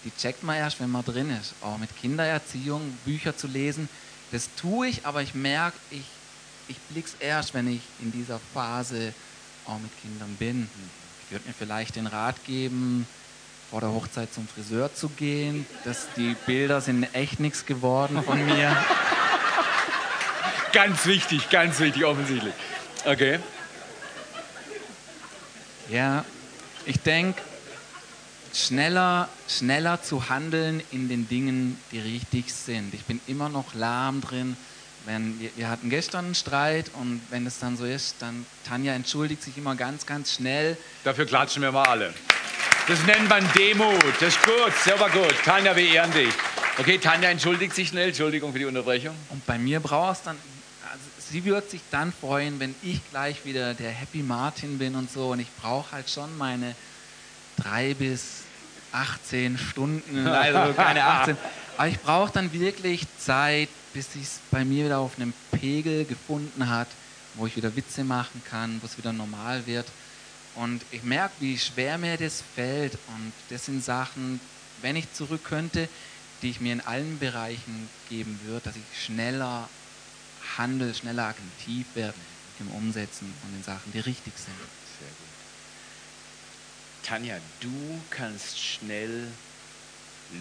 die 0.04 0.12
checkt 0.16 0.44
man 0.44 0.54
erst, 0.54 0.78
wenn 0.78 0.92
man 0.92 1.04
drin 1.04 1.30
ist. 1.30 1.54
Auch 1.60 1.78
mit 1.78 1.90
Kindererziehung, 1.96 2.96
Bücher 3.04 3.36
zu 3.36 3.48
lesen, 3.48 3.88
das 4.30 4.48
tue 4.54 4.86
ich, 4.86 5.06
aber 5.06 5.22
ich 5.22 5.34
merke, 5.34 5.76
ich, 5.90 6.04
ich 6.68 6.78
blick's 6.90 7.16
erst, 7.18 7.52
wenn 7.52 7.66
ich 7.66 7.80
in 8.00 8.12
dieser 8.12 8.38
Phase 8.54 9.12
auch 9.66 9.80
mit 9.80 9.90
Kindern 10.02 10.36
bin. 10.36 10.68
Ich 11.24 11.32
würde 11.32 11.48
mir 11.48 11.54
vielleicht 11.54 11.96
den 11.96 12.06
Rat 12.06 12.44
geben, 12.44 13.08
vor 13.76 13.82
der 13.82 13.92
Hochzeit 13.92 14.32
zum 14.32 14.48
Friseur 14.48 14.94
zu 14.94 15.10
gehen. 15.10 15.66
Das, 15.84 16.06
die 16.16 16.34
Bilder 16.46 16.80
sind 16.80 17.06
echt 17.12 17.40
nichts 17.40 17.66
geworden 17.66 18.22
von 18.22 18.42
mir. 18.42 18.74
Ganz 20.72 21.04
wichtig, 21.04 21.50
ganz 21.50 21.78
wichtig, 21.78 22.06
offensichtlich. 22.06 22.54
Okay. 23.04 23.38
Ja, 25.90 26.24
ich 26.86 26.98
denke, 27.00 27.42
schneller, 28.54 29.28
schneller 29.46 30.02
zu 30.02 30.30
handeln 30.30 30.82
in 30.90 31.10
den 31.10 31.28
Dingen, 31.28 31.78
die 31.92 31.98
richtig 31.98 32.54
sind. 32.54 32.94
Ich 32.94 33.04
bin 33.04 33.20
immer 33.26 33.50
noch 33.50 33.74
lahm 33.74 34.22
drin. 34.22 34.56
Wenn, 35.04 35.38
wir, 35.38 35.50
wir 35.54 35.68
hatten 35.68 35.90
gestern 35.90 36.24
einen 36.24 36.34
Streit 36.34 36.90
und 36.94 37.20
wenn 37.28 37.46
es 37.46 37.58
dann 37.58 37.76
so 37.76 37.84
ist, 37.84 38.16
dann 38.20 38.46
Tanja 38.66 38.94
entschuldigt 38.94 39.42
sich 39.42 39.58
immer 39.58 39.76
ganz, 39.76 40.06
ganz 40.06 40.32
schnell. 40.32 40.78
Dafür 41.04 41.26
klatschen 41.26 41.60
wir 41.60 41.72
mal 41.72 41.84
alle. 41.84 42.14
Das 42.88 43.04
nennt 43.04 43.28
man 43.28 43.44
Demut. 43.52 44.00
Das 44.20 44.36
ist 44.36 44.42
gut, 44.44 44.72
sehr 44.84 44.94
gut. 44.94 45.34
Tanja, 45.44 45.74
wir 45.74 45.92
ehren 45.92 46.12
dich. 46.12 46.32
Okay, 46.78 46.98
Tanja 46.98 47.30
entschuldigt 47.30 47.74
sich 47.74 47.88
schnell. 47.88 48.08
Entschuldigung 48.08 48.52
für 48.52 48.60
die 48.60 48.64
Unterbrechung. 48.64 49.16
Und 49.30 49.44
bei 49.44 49.58
mir 49.58 49.80
braucht 49.80 50.18
es 50.18 50.22
dann, 50.22 50.36
also 50.88 51.04
sie 51.18 51.44
wird 51.44 51.68
sich 51.68 51.80
dann 51.90 52.12
freuen, 52.12 52.60
wenn 52.60 52.76
ich 52.84 53.00
gleich 53.10 53.44
wieder 53.44 53.74
der 53.74 53.90
Happy 53.90 54.22
Martin 54.22 54.78
bin 54.78 54.94
und 54.94 55.10
so. 55.10 55.30
Und 55.30 55.40
ich 55.40 55.48
brauche 55.60 55.90
halt 55.90 56.08
schon 56.08 56.38
meine 56.38 56.76
drei 57.56 57.92
bis 57.94 58.42
18 58.92 59.58
Stunden, 59.58 60.24
also 60.28 60.72
keine 60.74 61.02
18. 61.02 61.36
Aber 61.78 61.88
ich 61.88 61.98
brauche 61.98 62.32
dann 62.32 62.52
wirklich 62.52 63.02
Zeit, 63.18 63.68
bis 63.94 64.14
es 64.14 64.38
bei 64.52 64.64
mir 64.64 64.84
wieder 64.84 64.98
auf 64.98 65.16
einem 65.16 65.32
Pegel 65.50 66.04
gefunden 66.04 66.68
hat, 66.68 66.86
wo 67.34 67.48
ich 67.48 67.56
wieder 67.56 67.74
Witze 67.74 68.04
machen 68.04 68.42
kann, 68.48 68.78
wo 68.80 68.86
es 68.86 68.96
wieder 68.96 69.12
normal 69.12 69.66
wird. 69.66 69.86
Und 70.56 70.82
ich 70.90 71.02
merke, 71.02 71.34
wie 71.40 71.58
schwer 71.58 71.98
mir 71.98 72.16
das 72.16 72.42
fällt. 72.54 72.94
Und 73.08 73.32
das 73.50 73.66
sind 73.66 73.84
Sachen, 73.84 74.40
wenn 74.82 74.96
ich 74.96 75.12
zurück 75.12 75.44
könnte, 75.44 75.88
die 76.42 76.50
ich 76.50 76.60
mir 76.60 76.72
in 76.72 76.80
allen 76.80 77.18
Bereichen 77.18 77.88
geben 78.08 78.40
würde, 78.44 78.66
dass 78.66 78.76
ich 78.76 79.04
schneller 79.04 79.68
handle, 80.56 80.94
schneller 80.94 81.26
aktiv 81.26 81.86
werde 81.94 82.18
im 82.58 82.70
Umsetzen 82.70 83.32
von 83.42 83.52
den 83.52 83.62
Sachen, 83.62 83.92
die 83.92 83.98
richtig 83.98 84.32
sind. 84.36 84.54
Sehr 84.98 85.08
gut. 85.08 85.26
Tanja, 87.02 87.36
du 87.60 88.00
kannst 88.10 88.58
schnell 88.58 89.28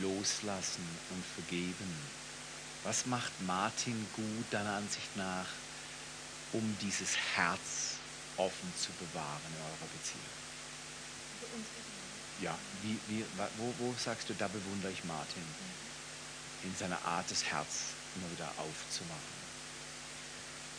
loslassen 0.02 0.84
und 1.10 1.24
vergeben. 1.36 1.94
Was 2.84 3.06
macht 3.06 3.32
Martin 3.46 4.06
gut, 4.16 4.46
deiner 4.52 4.76
Ansicht 4.76 5.16
nach, 5.16 5.48
um 6.54 6.78
dieses 6.82 7.18
Herz 7.36 7.95
offen 8.38 8.74
zu 8.78 8.92
bewahren 9.00 9.42
in 9.50 9.62
eurer 9.62 9.90
Beziehung? 9.94 10.36
Ja, 12.42 12.58
wie, 12.82 13.00
wie, 13.08 13.26
wo, 13.58 13.74
wo 13.80 13.96
sagst 13.98 14.30
du, 14.30 14.34
da 14.34 14.48
bewundere 14.48 14.92
ich 14.92 15.04
Martin 15.06 15.44
in 16.64 16.76
seiner 16.76 17.02
Art, 17.06 17.30
das 17.30 17.44
Herz 17.46 17.96
immer 18.16 18.30
wieder 18.32 18.52
aufzumachen? 18.58 19.36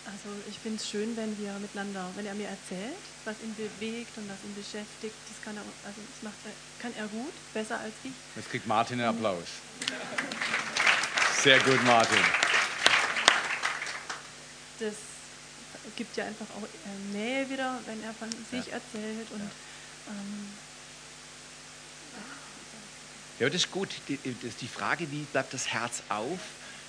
Also 0.06 0.28
ich 0.48 0.58
finde 0.58 0.78
es 0.80 0.88
schön, 0.88 1.16
wenn 1.16 1.36
wir 1.38 1.52
miteinander, 1.54 2.08
wenn 2.14 2.26
er 2.26 2.34
mir 2.34 2.46
erzählt, 2.46 2.94
was 3.24 3.34
ihn 3.42 3.54
bewegt 3.56 4.16
und 4.16 4.28
was 4.28 4.38
ihn 4.44 4.54
beschäftigt, 4.54 5.14
das 5.28 5.42
kann 5.44 5.56
er, 5.56 5.62
also 5.84 6.00
das 6.00 6.22
macht, 6.22 6.36
kann 6.78 6.92
er 6.96 7.08
gut, 7.08 7.32
besser 7.52 7.80
als 7.80 7.94
ich. 8.04 8.12
Jetzt 8.36 8.50
kriegt 8.50 8.66
Martin 8.68 9.00
einen 9.00 9.08
Applaus. 9.08 9.48
Sehr 11.42 11.58
gut, 11.60 11.82
Martin. 11.84 12.22
Das 14.78 14.94
gibt 15.94 16.16
ja 16.16 16.24
einfach 16.24 16.46
auch 16.56 16.62
äh, 16.64 17.16
Nähe 17.16 17.48
wieder, 17.48 17.78
wenn 17.86 18.02
er 18.02 18.12
von 18.14 18.30
sich 18.50 18.66
ja. 18.66 18.74
erzählt 18.74 19.30
und 19.32 19.40
ja. 19.40 19.50
Ähm, 20.08 20.48
ja, 23.38 23.46
das 23.46 23.56
ist 23.56 23.70
gut. 23.70 23.90
Die, 24.08 24.16
die 24.16 24.68
Frage, 24.68 25.10
wie 25.10 25.22
bleibt 25.24 25.52
das 25.52 25.68
Herz 25.68 26.02
auf? 26.08 26.40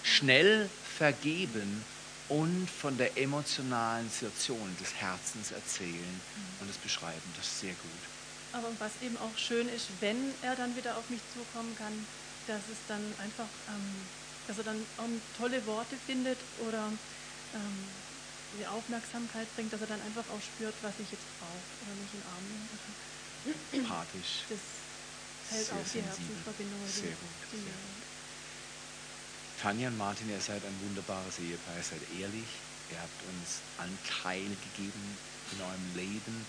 Schnell 0.03 0.69
vergeben 0.97 1.83
und 2.29 2.69
von 2.69 2.97
der 2.97 3.17
emotionalen 3.17 4.10
Situation 4.10 4.75
des 4.79 4.93
Herzens 4.95 5.51
erzählen 5.51 5.91
mhm. 5.91 6.62
und 6.62 6.69
es 6.69 6.77
beschreiben. 6.77 7.21
Das 7.36 7.45
ist 7.45 7.60
sehr 7.60 7.73
gut. 7.73 8.01
Aber 8.53 8.67
was 8.79 8.91
eben 9.03 9.17
auch 9.17 9.38
schön 9.38 9.67
ist, 9.69 9.88
wenn 9.99 10.33
er 10.41 10.55
dann 10.55 10.75
wieder 10.77 10.97
auf 10.97 11.10
mich 11.10 11.19
zukommen 11.33 11.75
kann, 11.77 11.93
dass 12.47 12.62
es 12.71 12.79
dann 12.88 13.03
einfach, 13.21 13.47
ähm, 13.67 13.95
dass 14.47 14.57
er 14.57 14.63
dann 14.63 14.81
auch 14.97 15.10
tolle 15.38 15.65
Worte 15.65 15.95
findet 16.05 16.38
oder 16.65 16.88
ähm, 17.53 17.83
die 18.55 18.67
Aufmerksamkeit 18.67 19.47
bringt, 19.55 19.73
dass 19.73 19.81
er 19.81 19.88
dann 19.88 20.01
einfach 20.01 20.23
auch 20.31 20.41
spürt, 20.41 20.73
was 20.81 20.95
ich 20.99 21.12
jetzt 21.12 21.27
brauche 21.39 21.67
oder 21.83 21.93
mich 21.99 22.12
in 22.15 22.21
den 22.21 22.27
Arm 22.31 22.45
nimmt. 22.47 23.83
Empathisch. 23.83 24.47
Das 24.47 24.63
hält 25.51 25.71
auch 25.71 25.83
die 25.83 26.01
Herzensverbindung. 26.01 26.79
Sehr 26.88 27.12
gut. 27.12 27.38
Die, 27.51 27.60
sehr 27.60 27.75
gut. 27.75 28.03
Tanja 29.62 29.88
und 29.89 29.97
Martin, 29.97 30.29
ihr 30.29 30.41
seid 30.41 30.63
ein 30.63 30.77
wunderbares 30.86 31.39
Ehepaar, 31.39 31.77
ihr 31.77 31.83
seid 31.83 32.03
ehrlich, 32.19 32.49
ihr 32.91 32.99
habt 33.01 33.19
uns 33.33 33.65
Anteil 33.77 34.45
gegeben 34.45 35.17
in 35.51 35.62
eurem 35.62 35.88
Leben, 35.95 36.45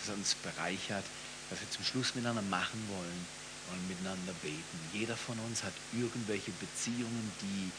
das 0.00 0.14
uns 0.14 0.34
bereichert, 0.36 1.04
was 1.50 1.60
wir 1.60 1.70
zum 1.70 1.84
Schluss 1.84 2.14
miteinander 2.14 2.42
machen 2.42 2.80
wollen 2.88 3.26
und 3.72 3.88
miteinander 3.88 4.32
beten. 4.42 4.78
Jeder 4.92 5.16
von 5.16 5.38
uns 5.40 5.62
hat 5.64 5.74
irgendwelche 5.92 6.50
Beziehungen, 6.52 7.30
die 7.42 7.70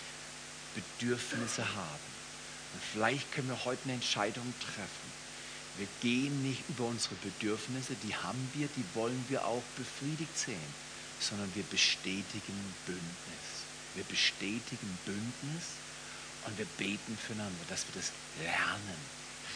Bedürfnisse 0.75 1.63
haben. 1.63 2.16
Und 2.73 2.81
vielleicht 2.93 3.31
können 3.31 3.49
wir 3.49 3.65
heute 3.65 3.83
eine 3.85 3.93
Entscheidung 3.93 4.53
treffen. 4.59 5.17
Wir 5.77 5.87
gehen 6.01 6.43
nicht 6.43 6.63
über 6.69 6.85
unsere 6.85 7.15
Bedürfnisse, 7.15 7.93
die 8.03 8.15
haben 8.15 8.49
wir, 8.53 8.67
die 8.75 8.85
wollen 8.95 9.23
wir 9.29 9.45
auch 9.45 9.63
befriedigt 9.75 10.37
sehen, 10.37 10.73
sondern 11.19 11.53
wir 11.55 11.63
bestätigen 11.63 12.73
Bündnis 12.85 13.57
wir 13.97 14.03
bestätigen 14.05 14.97
Bündnis 15.05 15.81
und 16.45 16.57
wir 16.57 16.67
beten 16.77 17.17
füreinander, 17.17 17.65
dass 17.67 17.85
wir 17.87 17.99
das 17.99 18.11
lernen, 18.41 19.01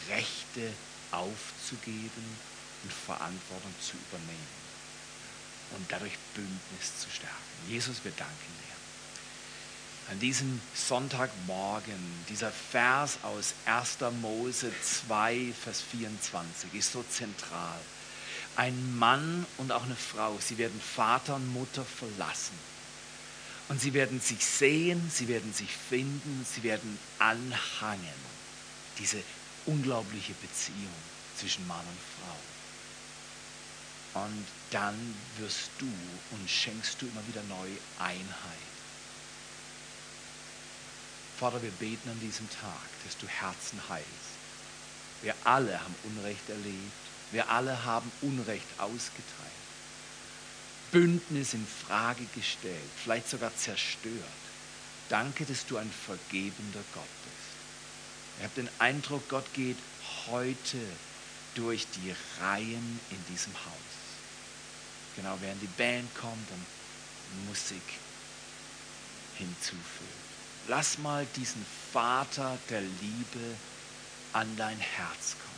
Rechte 0.08 0.72
aufzugeben 1.12 2.36
und 2.82 2.92
Verantwortung 2.92 3.72
zu 3.80 3.94
übernehmen 4.08 4.62
und 5.76 5.90
dadurch 5.90 6.18
Bündnis 6.34 6.98
zu 7.00 7.08
stärken. 7.08 7.36
Jesus, 7.68 8.02
wir 8.02 8.12
danken 8.12 8.52
dir. 8.66 8.71
An 10.10 10.18
diesem 10.18 10.60
Sonntagmorgen, 10.74 12.24
dieser 12.28 12.50
Vers 12.50 13.18
aus 13.22 13.54
1. 13.66 13.98
Mose 14.20 14.70
2, 15.06 15.52
Vers 15.62 15.82
24 15.90 16.74
ist 16.74 16.92
so 16.92 17.04
zentral. 17.08 17.78
Ein 18.56 18.98
Mann 18.98 19.46
und 19.58 19.72
auch 19.72 19.84
eine 19.84 19.96
Frau, 19.96 20.36
sie 20.38 20.58
werden 20.58 20.78
Vater 20.80 21.36
und 21.36 21.52
Mutter 21.54 21.84
verlassen 21.84 22.58
und 23.68 23.80
sie 23.80 23.94
werden 23.94 24.20
sich 24.20 24.44
sehen, 24.44 25.10
sie 25.10 25.28
werden 25.28 25.54
sich 25.54 25.70
finden, 25.74 26.44
sie 26.44 26.62
werden 26.62 26.98
anhangen. 27.18 28.32
Diese 28.98 29.22
unglaubliche 29.64 30.34
Beziehung 30.34 30.92
zwischen 31.38 31.66
Mann 31.66 31.78
und 31.86 31.98
Frau. 32.18 32.36
Und 34.24 34.44
dann 34.70 35.14
wirst 35.38 35.70
du 35.78 35.86
und 35.86 36.50
schenkst 36.50 37.00
du 37.00 37.06
immer 37.06 37.26
wieder 37.26 37.42
neu 37.48 37.68
Einheit. 37.98 38.71
Vater, 41.42 41.60
wir 41.60 41.72
beten 41.72 42.08
an 42.08 42.20
diesem 42.20 42.48
Tag, 42.50 42.88
dass 43.04 43.18
du 43.18 43.26
Herzen 43.26 43.80
heilst. 43.88 44.06
Wir 45.22 45.34
alle 45.42 45.80
haben 45.80 45.94
Unrecht 46.04 46.48
erlebt. 46.48 46.76
Wir 47.32 47.50
alle 47.50 47.84
haben 47.84 48.12
Unrecht 48.20 48.68
ausgeteilt. 48.78 49.26
Bündnis 50.92 51.52
in 51.54 51.66
Frage 51.66 52.24
gestellt, 52.36 52.88
vielleicht 53.02 53.28
sogar 53.28 53.50
zerstört. 53.56 54.14
Danke, 55.08 55.44
dass 55.44 55.66
du 55.66 55.78
ein 55.78 55.90
vergebender 55.90 56.84
Gott 56.94 57.02
bist. 57.24 58.38
Ich 58.38 58.44
habe 58.44 58.54
den 58.54 58.68
Eindruck, 58.78 59.28
Gott 59.28 59.52
geht 59.52 59.78
heute 60.28 60.78
durch 61.56 61.88
die 61.96 62.14
Reihen 62.40 63.00
in 63.10 63.34
diesem 63.34 63.52
Haus. 63.54 63.96
Genau, 65.16 65.36
während 65.40 65.60
die 65.60 65.66
Band 65.66 66.14
kommt 66.14 66.48
und 66.52 67.48
Musik 67.48 67.82
hinzufügt. 69.38 70.21
Lass 70.68 70.98
mal 70.98 71.26
diesen 71.36 71.64
Vater 71.92 72.58
der 72.70 72.80
Liebe 72.80 73.56
an 74.32 74.48
dein 74.56 74.78
Herz 74.78 75.36
kommen. 75.42 75.52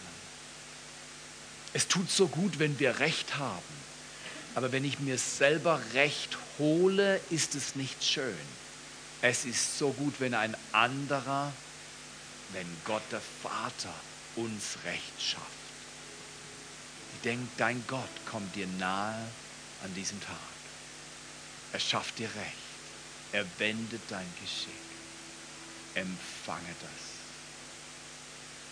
Es 1.73 1.89
tut 1.89 2.11
so 2.11 2.29
gut, 2.29 2.59
wenn 2.59 2.79
wir 2.79 2.99
Recht 3.01 3.37
haben 3.37 3.85
aber 4.55 4.71
wenn 4.71 4.85
ich 4.85 5.01
mir 5.01 5.19
selber 5.19 5.81
Recht 5.95 6.39
hole, 6.59 7.21
ist 7.31 7.55
es 7.55 7.75
nicht 7.75 8.05
schön. 8.05 8.35
Es 9.21 9.45
ist 9.45 9.79
so 9.79 9.91
gut, 9.93 10.15
wenn 10.21 10.35
ein 10.35 10.57
anderer, 10.73 11.53
wenn 12.53 12.67
Gott 12.85 13.03
der 13.11 13.23
Vater 13.43 13.93
uns 14.37 14.79
Recht 14.85 15.21
schafft. 15.21 15.45
Ich 17.15 17.23
denke, 17.23 17.49
dein 17.57 17.83
Gott 17.89 18.09
kommt 18.27 18.55
dir 18.55 18.67
nahe 18.79 19.27
an 19.83 19.95
diesem 19.95 20.21
Tag. 20.21 20.37
Er 21.73 21.81
schafft 21.81 22.19
dir 22.19 22.29
Recht. 22.29 22.55
Er 23.33 23.45
wendet 23.59 24.03
dein 24.09 24.27
Geschick. 24.41 24.71
Empfange 25.95 26.75
das. 26.81 27.05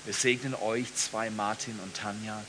Wir 0.05 0.15
segnen 0.15 0.55
euch 0.55 0.95
zwei, 0.95 1.31
Martin 1.31 1.79
und 1.81 1.97
Tanja. 1.97 2.43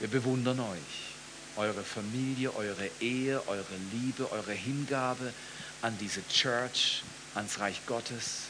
Wir 0.00 0.08
bewundern 0.08 0.60
euch, 0.60 1.56
eure 1.56 1.82
Familie, 1.82 2.54
eure 2.54 2.90
Ehe, 3.00 3.42
eure 3.46 3.76
Liebe, 3.92 4.30
eure 4.32 4.52
Hingabe 4.52 5.32
an 5.80 5.96
diese 5.98 6.26
Church, 6.28 7.02
ans 7.34 7.58
Reich 7.58 7.86
Gottes, 7.86 8.42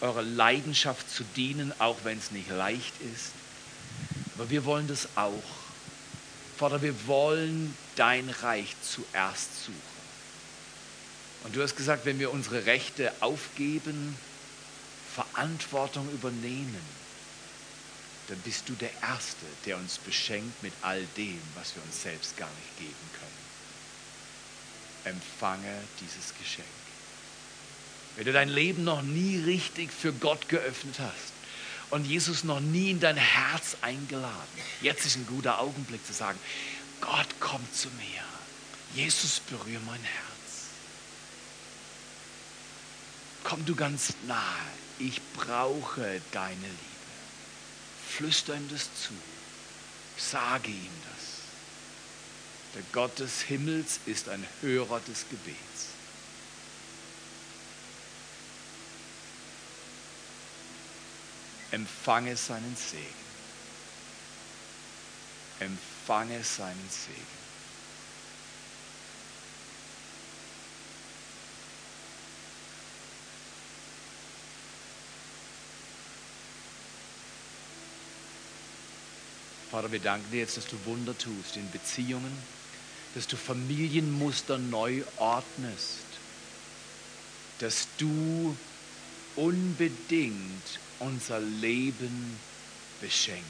eure 0.00 0.22
Leidenschaft 0.22 1.10
zu 1.10 1.24
dienen, 1.36 1.72
auch 1.78 1.98
wenn 2.04 2.18
es 2.18 2.30
nicht 2.30 2.50
leicht 2.50 2.94
ist. 3.14 3.32
Aber 4.36 4.48
wir 4.50 4.64
wollen 4.64 4.86
das 4.86 5.08
auch. 5.16 5.42
Vater, 6.56 6.82
wir 6.82 7.06
wollen 7.06 7.74
dein 7.96 8.28
Reich 8.30 8.76
zuerst 8.82 9.64
suchen. 9.64 10.00
Und 11.44 11.56
du 11.56 11.62
hast 11.62 11.76
gesagt, 11.76 12.04
wenn 12.04 12.18
wir 12.18 12.30
unsere 12.32 12.66
Rechte 12.66 13.12
aufgeben, 13.20 14.14
Verantwortung 15.14 16.10
übernehmen, 16.12 16.80
dann 18.28 18.38
bist 18.40 18.68
du 18.68 18.74
der 18.74 18.92
Erste, 19.02 19.44
der 19.66 19.76
uns 19.76 19.98
beschenkt 19.98 20.62
mit 20.62 20.72
all 20.82 21.04
dem, 21.16 21.40
was 21.56 21.74
wir 21.74 21.82
uns 21.82 22.02
selbst 22.02 22.36
gar 22.36 22.48
nicht 22.48 22.78
geben 22.78 23.10
können. 23.18 25.16
Empfange 25.16 25.82
dieses 26.00 26.32
Geschenk. 26.38 26.66
Wenn 28.16 28.26
du 28.26 28.32
dein 28.32 28.48
Leben 28.48 28.84
noch 28.84 29.02
nie 29.02 29.42
richtig 29.44 29.90
für 29.92 30.12
Gott 30.12 30.48
geöffnet 30.48 31.00
hast 31.00 31.32
und 31.90 32.04
Jesus 32.06 32.44
noch 32.44 32.60
nie 32.60 32.90
in 32.90 33.00
dein 33.00 33.16
Herz 33.16 33.76
eingeladen, 33.80 34.36
jetzt 34.80 35.06
ist 35.06 35.16
ein 35.16 35.26
guter 35.26 35.58
Augenblick 35.58 36.06
zu 36.06 36.12
sagen, 36.12 36.38
Gott 37.00 37.40
kommt 37.40 37.74
zu 37.74 37.88
mir. 37.88 38.22
Jesus 38.94 39.40
berühre 39.40 39.80
mein 39.86 40.02
Herz. 40.02 40.29
Komm 43.44 43.64
du 43.64 43.74
ganz 43.74 44.14
nahe. 44.26 44.38
Ich 44.98 45.20
brauche 45.34 46.20
deine 46.32 46.56
Liebe. 46.56 46.76
Flüster 48.08 48.54
ihm 48.54 48.68
das 48.68 48.82
zu. 49.02 49.14
Sage 50.16 50.68
ihm 50.68 50.92
das. 51.10 51.30
Der 52.74 52.82
Gott 52.92 53.18
des 53.18 53.42
Himmels 53.42 54.00
ist 54.06 54.28
ein 54.28 54.46
Hörer 54.60 55.00
des 55.00 55.24
Gebets. 55.30 55.88
Empfange 61.70 62.36
seinen 62.36 62.76
Segen. 62.76 63.04
Empfange 65.60 66.42
seinen 66.44 66.90
Segen. 66.90 67.39
Vater, 79.70 79.92
wir 79.92 80.00
danken 80.00 80.28
dir 80.32 80.40
jetzt, 80.40 80.56
dass 80.56 80.66
du 80.66 80.76
Wunder 80.84 81.16
tust 81.16 81.56
in 81.56 81.70
Beziehungen, 81.70 82.36
dass 83.14 83.28
du 83.28 83.36
Familienmuster 83.36 84.58
neu 84.58 85.04
ordnest, 85.16 86.06
dass 87.60 87.86
du 87.96 88.56
unbedingt 89.36 90.80
unser 90.98 91.38
Leben 91.38 92.36
beschenkst. 93.00 93.44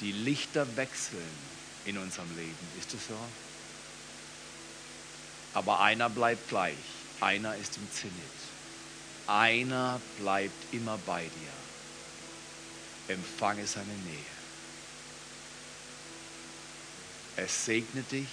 Die 0.00 0.12
Lichter 0.12 0.66
wechseln 0.76 1.22
in 1.84 1.96
unserem 1.96 2.28
Leben, 2.36 2.68
ist 2.80 2.92
es 2.92 3.06
so? 3.06 3.18
Aber 5.54 5.80
einer 5.80 6.10
bleibt 6.10 6.48
gleich, 6.48 6.74
einer 7.20 7.54
ist 7.54 7.76
im 7.76 7.88
Zenit, 7.92 8.14
einer 9.28 10.00
bleibt 10.18 10.74
immer 10.74 10.98
bei 11.06 11.22
dir 11.22 11.67
empfange 13.08 13.66
seine 13.66 13.86
Nähe. 13.86 14.38
Er 17.36 17.48
segnet 17.48 18.10
dich 18.10 18.28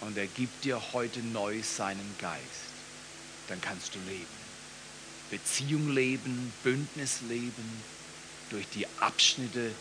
und 0.00 0.16
er 0.16 0.26
gibt 0.26 0.64
dir 0.64 0.80
heute 0.92 1.20
neu 1.20 1.62
seinen 1.62 2.14
Geist. 2.18 2.42
Dann 3.48 3.60
kannst 3.60 3.94
du 3.94 3.98
leben. 4.08 4.26
Beziehung 5.30 5.90
leben, 5.90 6.52
Bündnis 6.62 7.20
leben, 7.28 7.82
durch 8.50 8.68
die 8.68 8.86
Abschnitte 9.00 9.72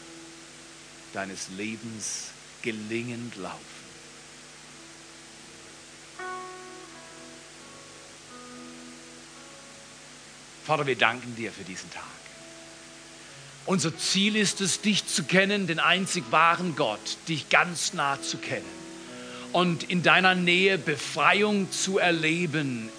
deines 1.14 1.50
Lebens 1.50 2.30
gelingend 2.62 3.36
laufen. 3.36 3.86
Vater, 10.66 10.88
wir 10.88 10.98
danken 10.98 11.36
dir 11.36 11.52
für 11.52 11.64
diesen 11.64 11.92
Tag. 11.92 12.25
Unser 13.66 13.98
Ziel 13.98 14.36
ist 14.36 14.62
es, 14.62 14.82
dich 14.82 15.08
zu 15.08 15.24
kennen, 15.24 15.66
den 15.66 15.80
einzig 15.80 16.24
wahren 16.30 16.76
Gott, 16.76 17.00
dich 17.28 17.50
ganz 17.50 17.94
nah 17.94 18.22
zu 18.22 18.38
kennen 18.38 18.86
und 19.54 19.90
in 19.90 20.04
deiner 20.04 20.36
Nähe 20.36 20.78
Befreiung 20.78 21.72
zu 21.72 21.98
erleben 21.98 22.90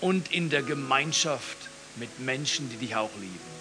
und 0.00 0.32
in 0.32 0.48
der 0.48 0.62
Gemeinschaft 0.62 1.56
mit 1.96 2.20
Menschen, 2.20 2.70
die 2.70 2.76
dich 2.76 2.96
auch 2.96 3.10
lieben. 3.20 3.54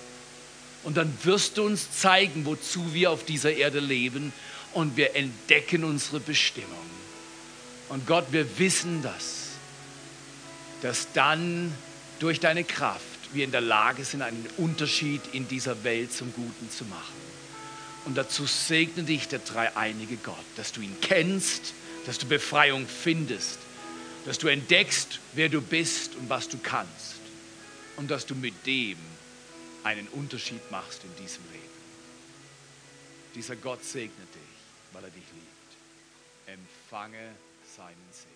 Und 0.84 0.98
dann 0.98 1.12
wirst 1.24 1.58
du 1.58 1.66
uns 1.66 1.92
zeigen, 1.92 2.46
wozu 2.46 2.94
wir 2.94 3.12
auf 3.12 3.26
dieser 3.26 3.54
Erde 3.54 3.80
leben 3.80 4.32
und 4.74 4.98
wir 4.98 5.16
entdecken 5.16 5.84
unsere 5.84 6.20
Bestimmung. 6.20 6.70
Und 7.90 8.08
Gott, 8.08 8.26
wir 8.32 8.58
wissen 8.58 9.02
das, 9.02 9.50
dass 10.82 11.08
dann 11.14 11.74
durch 12.20 12.40
deine 12.40 12.64
Kraft 12.64 13.13
wir 13.34 13.44
in 13.44 13.52
der 13.52 13.62
Lage 13.62 14.06
sind, 14.06 14.22
einen 14.22 14.48
Unterschied 14.58 15.22
in 15.34 15.48
dieser 15.48 15.84
Welt 15.84 16.14
zum 16.14 16.34
Guten 16.34 16.70
zu 16.70 16.86
machen. 16.86 17.24
Und 18.06 18.16
dazu 18.18 18.46
segne 18.46 19.04
dich 19.04 19.28
der 19.28 19.40
dreieinige 19.40 20.18
Gott, 20.18 20.44
dass 20.58 20.72
du 20.72 20.82
ihn 20.82 20.96
kennst, 21.02 21.74
dass 22.06 22.18
du 22.18 22.28
Befreiung 22.28 22.88
findest, 22.88 23.60
dass 24.26 24.38
du 24.38 24.48
entdeckst, 24.48 25.20
wer 25.34 25.50
du 25.50 25.62
bist 25.62 26.16
und 26.16 26.30
was 26.30 26.50
du 26.50 26.58
kannst 26.58 27.16
und 27.98 28.12
dass 28.12 28.26
du 28.26 28.36
mit 28.36 28.54
dem 28.66 28.98
einen 29.84 30.08
Unterschied 30.10 30.70
machst 30.72 31.04
in 31.04 31.24
diesem 31.24 31.44
Leben. 31.52 31.64
Dieser 33.36 33.56
Gott 33.56 33.84
segnet 33.84 34.34
dich, 34.34 34.94
weil 34.94 35.04
er 35.04 35.10
dich 35.10 35.24
liebt. 35.34 36.60
Empfange 36.60 37.36
seinen 37.76 37.96
Segen. 38.12 38.33